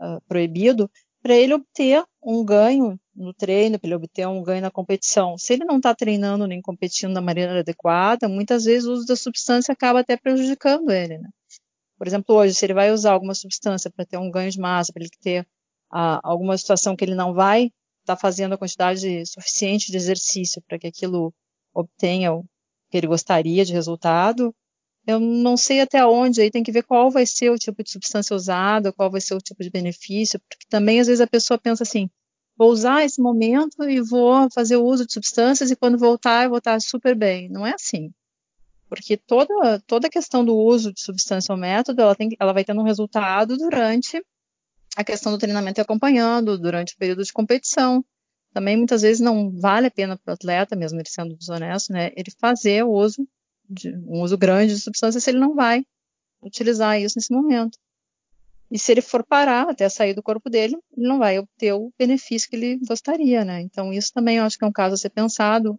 uh, 0.00 0.20
proibido 0.28 0.90
para 1.20 1.34
ele 1.34 1.54
obter 1.54 2.04
um 2.22 2.44
ganho 2.44 2.98
no 3.18 3.34
treino, 3.34 3.78
para 3.78 3.88
ele 3.88 3.96
obter 3.96 4.26
um 4.26 4.42
ganho 4.42 4.62
na 4.62 4.70
competição. 4.70 5.36
Se 5.36 5.52
ele 5.52 5.64
não 5.64 5.78
está 5.78 5.94
treinando 5.94 6.46
nem 6.46 6.62
competindo 6.62 7.14
da 7.14 7.20
maneira 7.20 7.60
adequada, 7.60 8.28
muitas 8.28 8.64
vezes 8.64 8.86
o 8.86 8.92
uso 8.92 9.06
da 9.06 9.16
substância 9.16 9.72
acaba 9.72 10.00
até 10.00 10.16
prejudicando 10.16 10.90
ele, 10.90 11.18
né? 11.18 11.28
Por 11.98 12.06
exemplo, 12.06 12.36
hoje, 12.36 12.54
se 12.54 12.64
ele 12.64 12.74
vai 12.74 12.92
usar 12.92 13.12
alguma 13.12 13.34
substância 13.34 13.90
para 13.90 14.06
ter 14.06 14.18
um 14.18 14.30
ganho 14.30 14.50
de 14.50 14.60
massa, 14.60 14.92
para 14.92 15.02
ele 15.02 15.10
ter 15.20 15.42
uh, 15.92 16.20
alguma 16.22 16.56
situação 16.56 16.94
que 16.94 17.04
ele 17.04 17.14
não 17.16 17.34
vai 17.34 17.64
estar 18.00 18.14
tá 18.14 18.16
fazendo 18.16 18.54
a 18.54 18.58
quantidade 18.58 19.26
suficiente 19.26 19.90
de 19.90 19.96
exercício 19.96 20.62
para 20.62 20.78
que 20.78 20.86
aquilo 20.86 21.34
obtenha 21.74 22.30
que 22.90 22.96
ele 22.96 23.08
gostaria 23.08 23.64
de 23.64 23.72
resultado. 23.72 24.54
Eu 25.06 25.18
não 25.18 25.56
sei 25.56 25.80
até 25.80 26.06
onde, 26.06 26.40
aí 26.40 26.50
tem 26.50 26.62
que 26.62 26.70
ver 26.70 26.84
qual 26.84 27.10
vai 27.10 27.26
ser 27.26 27.50
o 27.50 27.58
tipo 27.58 27.82
de 27.82 27.90
substância 27.90 28.36
usada, 28.36 28.92
qual 28.92 29.10
vai 29.10 29.20
ser 29.20 29.34
o 29.34 29.40
tipo 29.40 29.62
de 29.62 29.70
benefício, 29.70 30.38
porque 30.40 30.66
também 30.68 31.00
às 31.00 31.06
vezes 31.08 31.20
a 31.20 31.26
pessoa 31.26 31.58
pensa 31.58 31.82
assim, 31.82 32.08
vou 32.58 32.70
usar 32.70 33.04
esse 33.04 33.20
momento 33.20 33.84
e 33.84 34.00
vou 34.00 34.50
fazer 34.52 34.76
o 34.76 34.84
uso 34.84 35.06
de 35.06 35.12
substâncias 35.12 35.70
e 35.70 35.76
quando 35.76 35.96
voltar 35.96 36.44
eu 36.44 36.50
vou 36.50 36.58
estar 36.58 36.80
super 36.80 37.14
bem. 37.14 37.48
Não 37.48 37.66
é 37.66 37.74
assim. 37.74 38.10
Porque 38.88 39.16
toda, 39.16 39.80
toda 39.86 40.08
a 40.08 40.10
questão 40.10 40.44
do 40.44 40.56
uso 40.56 40.92
de 40.92 41.00
substância 41.00 41.52
ou 41.52 41.58
método, 41.58 42.02
ela, 42.02 42.14
tem, 42.14 42.30
ela 42.40 42.52
vai 42.52 42.64
tendo 42.64 42.80
um 42.80 42.84
resultado 42.84 43.56
durante 43.56 44.22
a 44.96 45.04
questão 45.04 45.30
do 45.30 45.38
treinamento 45.38 45.80
e 45.80 45.82
acompanhando, 45.82 46.58
durante 46.58 46.94
o 46.94 46.98
período 46.98 47.22
de 47.22 47.32
competição 47.32 48.04
também 48.52 48.76
muitas 48.76 49.02
vezes 49.02 49.20
não 49.20 49.50
vale 49.50 49.86
a 49.86 49.90
pena 49.90 50.16
para 50.16 50.32
o 50.32 50.34
atleta, 50.34 50.74
mesmo 50.74 50.98
ele 50.98 51.08
sendo 51.08 51.36
desonesto, 51.36 51.92
né, 51.92 52.10
ele 52.16 52.30
fazer 52.40 52.84
o 52.84 52.90
uso 52.90 53.26
de 53.68 53.94
um 53.98 54.22
uso 54.22 54.38
grande 54.38 54.74
de 54.74 54.80
substância 54.80 55.20
se 55.20 55.30
ele 55.30 55.38
não 55.38 55.54
vai 55.54 55.84
utilizar 56.42 57.00
isso 57.00 57.18
nesse 57.18 57.32
momento. 57.32 57.78
E 58.70 58.78
se 58.78 58.92
ele 58.92 59.00
for 59.00 59.24
parar 59.24 59.70
até 59.70 59.88
sair 59.88 60.14
do 60.14 60.22
corpo 60.22 60.50
dele, 60.50 60.76
ele 60.96 61.08
não 61.08 61.18
vai 61.18 61.38
obter 61.38 61.72
o 61.72 61.92
benefício 61.98 62.48
que 62.48 62.56
ele 62.56 62.78
gostaria, 62.86 63.44
né? 63.44 63.60
Então 63.62 63.92
isso 63.92 64.12
também 64.12 64.36
eu 64.36 64.44
acho 64.44 64.58
que 64.58 64.64
é 64.64 64.68
um 64.68 64.72
caso 64.72 64.94
a 64.94 64.98
ser 64.98 65.10
pensado. 65.10 65.78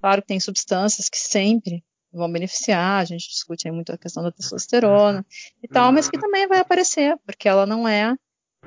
Claro 0.00 0.22
que 0.22 0.28
tem 0.28 0.38
substâncias 0.38 1.08
que 1.08 1.18
sempre 1.18 1.82
vão 2.12 2.30
beneficiar, 2.30 3.00
a 3.00 3.04
gente 3.04 3.28
discute 3.28 3.66
aí 3.66 3.74
muito 3.74 3.92
a 3.92 3.98
questão 3.98 4.22
da 4.22 4.32
testosterona 4.32 5.26
e 5.62 5.68
tal, 5.68 5.92
mas 5.92 6.08
que 6.08 6.18
também 6.18 6.46
vai 6.46 6.60
aparecer, 6.60 7.16
porque 7.26 7.48
ela 7.48 7.66
não 7.66 7.86
é 7.86 8.16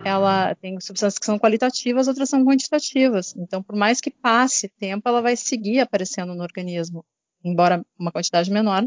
ela 0.03 0.55
tem 0.55 0.79
substâncias 0.79 1.19
que 1.19 1.25
são 1.25 1.37
qualitativas, 1.37 2.07
outras 2.07 2.29
são 2.29 2.43
quantitativas. 2.43 3.35
Então, 3.35 3.61
por 3.61 3.75
mais 3.75 4.01
que 4.01 4.09
passe 4.09 4.69
tempo, 4.69 5.07
ela 5.07 5.21
vai 5.21 5.35
seguir 5.35 5.79
aparecendo 5.79 6.33
no 6.33 6.41
organismo, 6.41 7.05
embora 7.43 7.85
uma 7.99 8.11
quantidade 8.11 8.49
menor. 8.51 8.83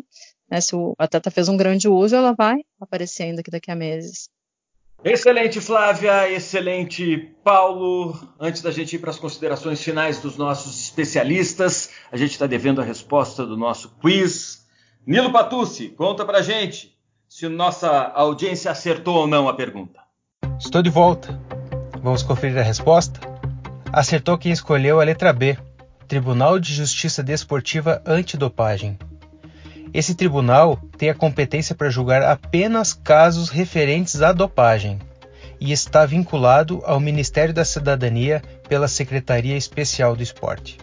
Né, 0.51 0.61
se 0.61 0.75
o 0.75 0.95
atleta 0.99 1.31
fez 1.31 1.49
um 1.49 1.57
grande 1.57 1.89
uso, 1.89 2.17
ela 2.17 2.33
vai 2.33 2.57
aparecer 2.81 3.25
ainda 3.25 3.43
daqui 3.49 3.71
a 3.71 3.77
meses. 3.77 4.29
Excelente, 5.05 5.61
Flávia. 5.61 6.31
Excelente, 6.33 7.31
Paulo. 7.45 8.19
Antes 8.41 8.63
da 8.63 8.71
gente 8.71 8.97
ir 8.97 8.99
para 8.99 9.11
as 9.11 9.19
considerações 9.19 9.83
finais 9.83 10.19
dos 10.19 10.39
nossos 10.39 10.81
especialistas, 10.81 11.91
a 12.11 12.17
gente 12.17 12.31
está 12.31 12.47
devendo 12.47 12.81
a 12.81 12.85
resposta 12.85 13.45
do 13.45 13.55
nosso 13.55 13.91
quiz. 14.01 14.67
Nilo 15.07 15.31
Patucci, 15.31 15.91
conta 15.91 16.25
para 16.25 16.41
gente 16.41 16.97
se 17.29 17.47
nossa 17.49 17.91
audiência 18.15 18.71
acertou 18.71 19.17
ou 19.17 19.27
não 19.27 19.47
a 19.47 19.53
pergunta. 19.53 20.01
Estou 20.59 20.81
de 20.81 20.89
volta. 20.89 21.39
Vamos 22.03 22.23
conferir 22.23 22.57
a 22.57 22.63
resposta? 22.63 23.21
Acertou 23.93 24.39
quem 24.39 24.53
escolheu 24.53 25.01
a 25.01 25.05
letra 25.05 25.33
B, 25.33 25.59
Tribunal 26.09 26.59
de 26.59 26.73
Justiça 26.73 27.23
Desportiva 27.23 28.03
Antidopagem. 28.07 28.99
Esse 29.95 30.17
tribunal 30.17 30.77
tem 30.99 31.09
a 31.09 31.15
competência 31.15 31.73
para 31.73 31.89
julgar 31.89 32.21
apenas 32.21 32.93
casos 32.93 33.49
referentes 33.49 34.21
à 34.21 34.33
dopagem 34.33 34.99
e 35.61 35.71
está 35.71 36.05
vinculado 36.05 36.83
ao 36.85 36.99
Ministério 36.99 37.55
da 37.55 37.65
Cidadania 37.65 38.43
pela 38.69 38.89
Secretaria 38.89 39.57
Especial 39.57 40.17
do 40.17 40.23
Esporte. 40.23 40.79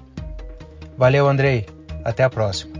Valeu, 0.97 1.27
Andrei. 1.27 1.65
Até 2.05 2.23
a 2.23 2.29
próxima. 2.29 2.71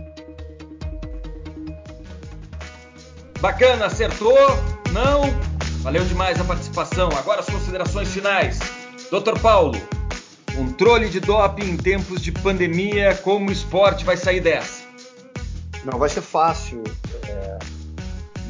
Bacana, 3.38 3.86
acertou? 3.86 4.38
Não? 4.90 5.22
Valeu 5.82 6.04
demais 6.06 6.40
a 6.40 6.44
participação. 6.44 7.10
Agora 7.10 7.40
as 7.40 7.46
considerações 7.46 8.08
finais. 8.08 8.58
Dr. 9.10 9.38
Paulo, 9.38 9.78
controle 10.56 11.10
de 11.10 11.20
doping 11.20 11.72
em 11.72 11.76
tempos 11.76 12.22
de 12.22 12.32
pandemia, 12.32 13.14
como 13.16 13.50
o 13.50 13.52
esporte 13.52 14.02
vai 14.02 14.16
sair 14.16 14.40
dessa? 14.40 14.81
Não 15.84 15.98
vai 15.98 16.08
ser 16.08 16.22
fácil. 16.22 16.82
É... 17.28 17.58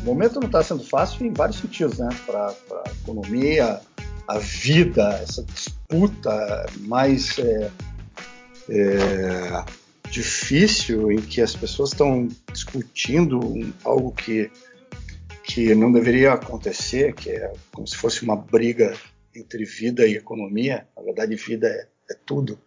O 0.03 0.05
momento 0.05 0.41
não 0.41 0.47
está 0.47 0.63
sendo 0.63 0.83
fácil 0.83 1.27
em 1.27 1.33
vários 1.33 1.59
sentidos, 1.59 1.99
né? 1.99 2.09
Para 2.27 2.49
a 2.49 2.91
economia, 3.03 3.81
a 4.27 4.39
vida, 4.39 5.21
essa 5.23 5.45
disputa 5.45 6.67
mais 6.81 7.39
é, 7.39 7.71
é, 8.69 9.65
difícil 10.11 11.13
em 11.13 11.21
que 11.21 11.41
as 11.41 11.55
pessoas 11.55 11.91
estão 11.91 12.29
discutindo 12.53 13.41
algo 13.85 14.13
que 14.13 14.51
que 15.45 15.75
não 15.75 15.91
deveria 15.91 16.33
acontecer, 16.33 17.15
que 17.15 17.31
é 17.31 17.53
como 17.73 17.87
se 17.87 17.97
fosse 17.97 18.23
uma 18.23 18.37
briga 18.37 18.97
entre 19.35 19.65
vida 19.65 20.07
e 20.07 20.15
economia. 20.15 20.87
Na 20.97 21.03
verdade, 21.03 21.35
vida 21.35 21.67
é, 21.67 21.89
é 22.11 22.17
tudo. 22.25 22.59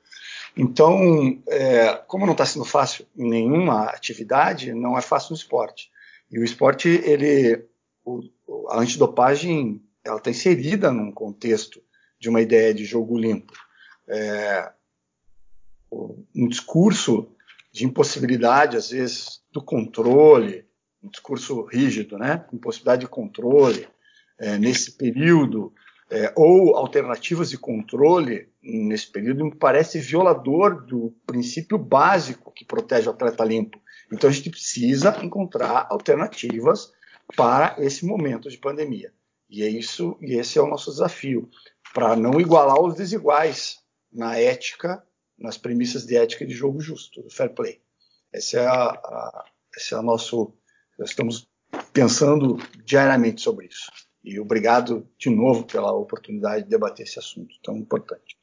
Então, 0.57 1.41
é, 1.47 1.95
como 2.07 2.25
não 2.25 2.31
está 2.31 2.45
sendo 2.45 2.63
fácil 2.63 3.05
em 3.17 3.29
nenhuma 3.29 3.85
atividade, 3.85 4.73
não 4.73 4.97
é 4.97 5.01
fácil 5.01 5.31
no 5.31 5.37
esporte. 5.37 5.91
E 6.31 6.39
o 6.39 6.43
esporte, 6.43 6.87
ele, 6.87 7.65
o, 8.05 8.21
a 8.69 8.79
antidopagem, 8.79 9.83
ela 10.03 10.17
está 10.17 10.29
inserida 10.29 10.91
num 10.91 11.11
contexto 11.11 11.81
de 12.19 12.29
uma 12.29 12.41
ideia 12.41 12.73
de 12.73 12.85
jogo 12.85 13.17
limpo. 13.17 13.53
É, 14.07 14.71
um 15.91 16.47
discurso 16.47 17.27
de 17.71 17.85
impossibilidade, 17.85 18.77
às 18.77 18.89
vezes, 18.89 19.41
do 19.51 19.61
controle, 19.61 20.65
um 21.03 21.09
discurso 21.09 21.63
rígido, 21.65 22.17
né, 22.17 22.43
com 22.49 22.57
possibilidade 22.57 23.01
de 23.01 23.07
controle 23.07 23.87
é, 24.39 24.57
nesse 24.57 24.93
período, 24.93 25.73
é, 26.09 26.31
ou 26.35 26.75
alternativas 26.75 27.49
de 27.49 27.57
controle 27.57 28.49
nesse 28.65 29.11
período, 29.11 29.45
me 29.45 29.55
parece 29.55 29.99
violador 29.99 30.85
do 30.85 31.15
princípio 31.25 31.77
básico 31.77 32.51
que 32.51 32.65
protege 32.65 33.07
o 33.07 33.11
atleta 33.11 33.43
limpo. 33.43 33.79
Então 34.11 34.29
a 34.29 34.33
gente 34.33 34.49
precisa 34.49 35.17
encontrar 35.23 35.87
alternativas 35.89 36.91
para 37.35 37.75
esse 37.79 38.05
momento 38.05 38.49
de 38.49 38.57
pandemia. 38.57 39.13
E 39.49 39.63
é 39.63 39.69
isso, 39.69 40.17
e 40.21 40.33
esse 40.35 40.57
é 40.57 40.61
o 40.61 40.67
nosso 40.67 40.91
desafio, 40.91 41.49
para 41.93 42.15
não 42.15 42.39
igualar 42.39 42.79
os 42.81 42.95
desiguais 42.95 43.79
na 44.11 44.37
ética, 44.37 45.03
nas 45.37 45.57
premissas 45.57 46.05
de 46.05 46.17
ética 46.17 46.45
de 46.45 46.53
jogo 46.53 46.81
justo, 46.81 47.21
do 47.21 47.29
fair 47.29 47.53
play. 47.53 47.81
Esse 48.33 48.57
é, 48.57 48.65
a, 48.65 48.89
a, 48.89 49.45
esse 49.75 49.93
é 49.93 49.97
o 49.97 50.01
nosso 50.01 50.53
nós 50.97 51.09
estamos 51.09 51.47
pensando 51.91 52.57
diariamente 52.85 53.41
sobre 53.41 53.67
isso. 53.67 53.91
E 54.23 54.39
obrigado 54.39 55.07
de 55.17 55.29
novo 55.29 55.65
pela 55.65 55.91
oportunidade 55.91 56.63
de 56.63 56.69
debater 56.69 57.05
esse 57.05 57.19
assunto 57.19 57.53
tão 57.61 57.77
importante. 57.77 58.37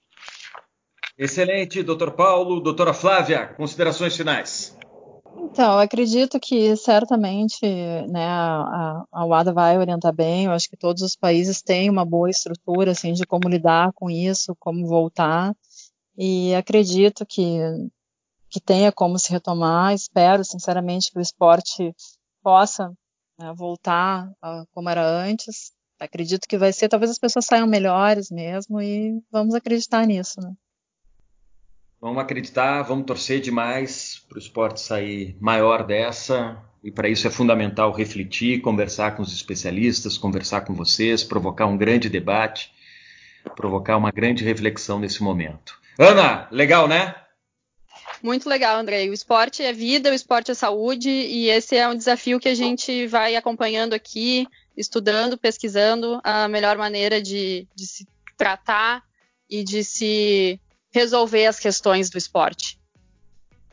Excelente, 1.19 1.83
doutor 1.83 2.13
Paulo. 2.13 2.61
Doutora 2.61 2.95
Flávia, 2.95 3.47
considerações 3.47 4.17
finais. 4.17 4.77
Então, 5.37 5.79
acredito 5.79 6.41
que 6.41 6.75
certamente 6.77 7.67
né, 8.09 8.27
a, 8.27 9.05
a 9.13 9.27
UADA 9.27 9.53
vai 9.53 9.77
orientar 9.77 10.15
bem. 10.15 10.47
Eu 10.47 10.53
acho 10.53 10.69
que 10.69 10.77
todos 10.77 11.03
os 11.03 11.15
países 11.15 11.61
têm 11.61 11.91
uma 11.91 12.05
boa 12.05 12.31
estrutura 12.31 12.93
assim, 12.93 13.13
de 13.13 13.27
como 13.27 13.49
lidar 13.49 13.93
com 13.93 14.11
isso, 14.11 14.57
como 14.59 14.87
voltar. 14.87 15.55
E 16.17 16.55
acredito 16.55 17.27
que, 17.27 17.59
que 18.49 18.61
tenha 18.61 18.91
como 18.91 19.19
se 19.19 19.31
retomar. 19.31 19.93
Espero, 19.93 20.45
sinceramente, 20.45 21.11
que 21.11 21.19
o 21.19 21.23
esporte 21.23 21.95
possa 22.43 22.91
né, 23.39 23.53
voltar 23.55 24.31
como 24.73 24.89
era 24.89 25.07
antes. 25.07 25.73
Acredito 26.01 26.49
que 26.49 26.59
vai 26.59 26.73
ser, 26.73 26.89
talvez 26.89 27.11
as 27.11 27.19
pessoas 27.19 27.45
saiam 27.45 27.67
melhores 27.67 28.31
mesmo 28.31 28.81
e 28.81 29.23
vamos 29.31 29.55
acreditar 29.55 30.07
nisso, 30.07 30.41
né? 30.41 30.53
Vamos 32.03 32.21
acreditar, 32.21 32.83
vamos 32.83 33.07
torcer 33.07 33.41
demais 33.41 34.21
para 34.29 34.35
o 34.35 34.41
esporte 34.41 34.81
sair 34.81 35.37
maior 35.41 35.87
dessa. 35.87 36.61
E 36.83 36.91
para 36.91 37.09
isso 37.09 37.29
é 37.29 37.31
fundamental 37.31 37.93
refletir, 37.93 38.61
conversar 38.61 39.15
com 39.15 39.23
os 39.23 39.33
especialistas, 39.33 40.19
conversar 40.19 40.63
com 40.63 40.75
vocês, 40.75 41.23
provocar 41.23 41.67
um 41.67 41.77
grande 41.77 42.09
debate, 42.09 42.73
provocar 43.55 43.97
uma 43.97 44.11
grande 44.11 44.43
reflexão 44.43 44.99
nesse 44.99 45.23
momento. 45.23 45.81
Ana, 45.97 46.49
legal, 46.51 46.89
né? 46.89 47.15
Muito 48.21 48.49
legal, 48.49 48.81
André. 48.81 49.09
O 49.09 49.13
esporte 49.13 49.63
é 49.63 49.73
vida, 49.73 50.11
o 50.11 50.15
esporte 50.15 50.51
é 50.51 50.55
saúde, 50.55 51.09
e 51.09 51.51
esse 51.51 51.77
é 51.77 51.87
um 51.87 51.97
desafio 51.97 52.41
que 52.41 52.49
a 52.49 52.55
gente 52.57 53.07
vai 53.07 53.37
acompanhando 53.37 53.95
aqui, 53.95 54.49
estudando, 54.77 55.39
pesquisando 55.39 56.21
a 56.25 56.49
melhor 56.49 56.77
maneira 56.77 57.23
de, 57.23 57.69
de 57.77 57.87
se 57.87 58.09
tratar 58.37 59.05
e 59.49 59.63
de 59.63 59.85
se 59.85 60.61
resolver 60.93 61.47
as 61.47 61.59
questões 61.59 62.11
do 62.11 62.19
esporte. 62.19 62.79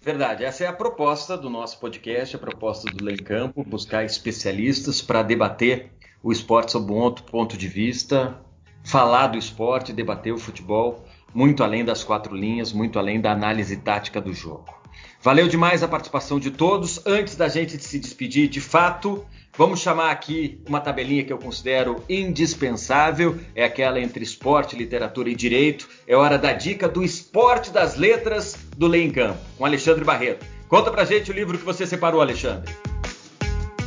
Verdade, 0.02 0.46
essa 0.46 0.64
é 0.64 0.68
a 0.68 0.74
proposta 0.74 1.38
do 1.38 1.50
nosso 1.50 1.80
podcast, 1.80 2.36
a 2.36 2.40
proposta 2.40 2.90
do 2.90 3.04
Lei 3.04 3.18
Campo, 3.18 3.64
buscar 3.64 4.06
especialistas 4.06 5.02
para 5.02 5.22
debater 5.22 5.92
o 6.24 6.32
esporte 6.32 6.72
sob 6.72 6.92
um 6.92 6.98
outro 6.98 7.26
ponto 7.26 7.58
de 7.58 7.68
vista, 7.68 8.40
falar 8.84 9.28
do 9.28 9.38
esporte, 9.38 9.92
debater 9.92 10.34
o 10.34 10.38
futebol 10.38 11.06
muito 11.34 11.64
além 11.64 11.86
das 11.86 12.04
quatro 12.04 12.36
linhas, 12.36 12.74
muito 12.74 12.98
além 12.98 13.22
da 13.22 13.32
análise 13.32 13.78
tática 13.78 14.20
do 14.20 14.34
jogo. 14.34 14.79
Valeu 15.22 15.50
demais 15.50 15.84
a 15.84 15.88
participação 15.88 16.40
de 16.40 16.50
todos. 16.50 17.06
Antes 17.06 17.36
da 17.36 17.50
gente 17.50 17.78
se 17.84 18.00
despedir, 18.00 18.48
de 18.48 18.62
fato, 18.62 19.26
vamos 19.58 19.82
chamar 19.82 20.12
aqui 20.12 20.62
uma 20.66 20.80
tabelinha 20.80 21.26
que 21.26 21.34
eu 21.34 21.38
considero 21.38 22.02
indispensável, 22.08 23.38
é 23.54 23.66
aquela 23.66 24.00
entre 24.00 24.24
esporte, 24.24 24.78
literatura 24.78 25.30
e 25.30 25.36
direito. 25.36 25.90
É 26.08 26.16
hora 26.16 26.38
da 26.38 26.54
dica 26.54 26.88
do 26.88 27.04
esporte 27.04 27.70
das 27.70 27.98
letras 27.98 28.56
do 28.78 28.88
Lei 28.88 29.04
em 29.04 29.12
Campo, 29.12 29.38
com 29.58 29.66
Alexandre 29.66 30.06
Barreto. 30.06 30.46
Conta 30.70 30.90
pra 30.90 31.04
gente 31.04 31.32
o 31.32 31.34
livro 31.34 31.58
que 31.58 31.66
você 31.66 31.86
separou, 31.86 32.22
Alexandre. 32.22 32.74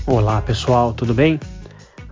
Olá, 0.07 0.43
pessoal, 0.43 0.93
tudo 0.93 1.15
bem? 1.15 1.41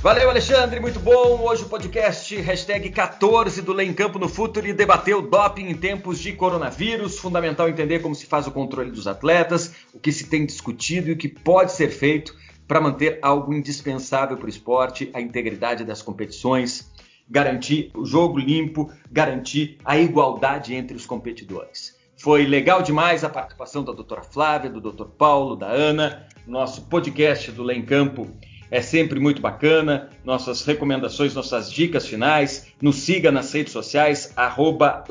Valeu, 0.03 0.29
Alexandre, 0.29 0.79
muito 0.79 0.99
bom. 0.99 1.41
Hoje 1.47 1.63
o 1.63 1.67
podcast 1.67 2.35
hashtag 2.35 2.91
14 2.91 3.63
do 3.63 3.73
Lei 3.73 3.87
em 3.87 3.93
Campo 3.93 4.19
no 4.19 4.29
Futuro 4.29 4.71
debateu 4.75 5.19
doping 5.19 5.65
em 5.65 5.75
tempos 5.75 6.19
de 6.19 6.33
coronavírus. 6.33 7.17
Fundamental 7.17 7.67
entender 7.67 7.99
como 7.99 8.13
se 8.13 8.27
faz 8.27 8.45
o 8.45 8.51
controle 8.51 8.91
dos 8.91 9.07
atletas, 9.07 9.73
o 9.91 9.99
que 9.99 10.11
se 10.11 10.27
tem 10.27 10.45
discutido 10.45 11.09
e 11.09 11.13
o 11.13 11.17
que 11.17 11.27
pode 11.27 11.71
ser 11.71 11.89
feito 11.89 12.39
para 12.71 12.79
manter 12.79 13.19
algo 13.21 13.53
indispensável 13.53 14.37
para 14.37 14.45
o 14.45 14.49
esporte, 14.49 15.11
a 15.13 15.19
integridade 15.19 15.83
das 15.83 16.01
competições, 16.01 16.89
garantir 17.29 17.91
o 17.93 18.05
jogo 18.05 18.39
limpo, 18.39 18.89
garantir 19.11 19.77
a 19.83 19.97
igualdade 19.97 20.73
entre 20.73 20.95
os 20.95 21.05
competidores. 21.05 21.97
Foi 22.17 22.45
legal 22.45 22.81
demais 22.81 23.25
a 23.25 23.29
participação 23.29 23.83
da 23.83 23.91
doutora 23.91 24.23
Flávia, 24.23 24.69
do 24.69 24.79
doutor 24.79 25.09
Paulo, 25.09 25.57
da 25.57 25.67
Ana, 25.67 26.25
nosso 26.47 26.83
podcast 26.83 27.51
do 27.51 27.61
Lei 27.61 27.77
em 27.77 27.85
Campo 27.85 28.25
é 28.71 28.81
sempre 28.81 29.19
muito 29.19 29.41
bacana. 29.41 30.09
Nossas 30.23 30.63
recomendações, 30.65 31.35
nossas 31.35 31.69
dicas 31.69 32.07
finais. 32.07 32.67
Nos 32.81 32.95
siga 32.95 33.29
nas 33.29 33.51
redes 33.51 33.73
sociais, 33.73 34.31
arroba 34.35 35.03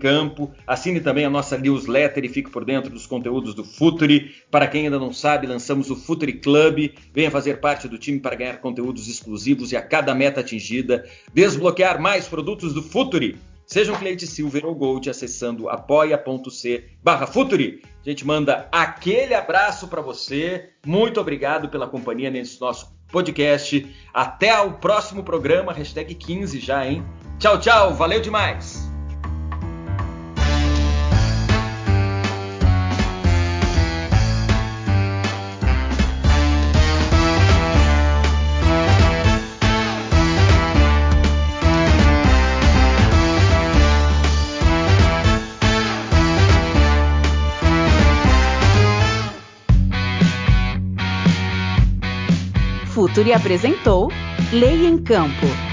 Campo. 0.00 0.50
Assine 0.66 0.98
também 0.98 1.26
a 1.26 1.30
nossa 1.30 1.58
newsletter 1.58 2.24
e 2.24 2.28
fique 2.30 2.50
por 2.50 2.64
dentro 2.64 2.90
dos 2.90 3.06
conteúdos 3.06 3.54
do 3.54 3.64
Futuri. 3.64 4.34
Para 4.50 4.66
quem 4.66 4.84
ainda 4.84 4.98
não 4.98 5.12
sabe, 5.12 5.46
lançamos 5.46 5.90
o 5.90 5.96
Futuri 5.96 6.32
Club. 6.32 6.90
Venha 7.12 7.30
fazer 7.30 7.60
parte 7.60 7.86
do 7.86 7.98
time 7.98 8.18
para 8.18 8.34
ganhar 8.34 8.56
conteúdos 8.56 9.06
exclusivos 9.06 9.72
e 9.72 9.76
a 9.76 9.82
cada 9.82 10.14
meta 10.14 10.40
atingida, 10.40 11.04
desbloquear 11.34 12.00
mais 12.00 12.26
produtos 12.26 12.72
do 12.72 12.82
Futuri. 12.82 13.36
Seja 13.66 13.92
um 13.92 13.96
cliente 13.96 14.26
Silver 14.26 14.66
ou 14.66 14.74
Gold 14.74 15.08
acessando 15.08 15.68
apoia.c 15.68 16.84
barra 17.02 17.26
Futuri. 17.26 17.82
A 18.04 18.08
gente 18.08 18.26
manda 18.26 18.68
aquele 18.72 19.34
abraço 19.34 19.88
para 19.88 20.02
você. 20.02 20.70
Muito 20.84 21.20
obrigado 21.20 21.68
pela 21.68 21.86
companhia 21.86 22.30
nesse 22.30 22.60
nosso 22.60 22.92
podcast. 23.12 23.94
Até 24.12 24.60
o 24.60 24.72
próximo 24.72 25.22
programa, 25.22 25.72
hashtag 25.72 26.14
15 26.16 26.58
já, 26.58 26.84
hein? 26.84 27.04
Tchau, 27.38 27.60
tchau, 27.60 27.94
valeu 27.94 28.20
demais! 28.20 28.91
Futuri 53.12 53.34
apresentou 53.34 54.10
Lei 54.50 54.86
em 54.86 54.96
Campo. 54.96 55.71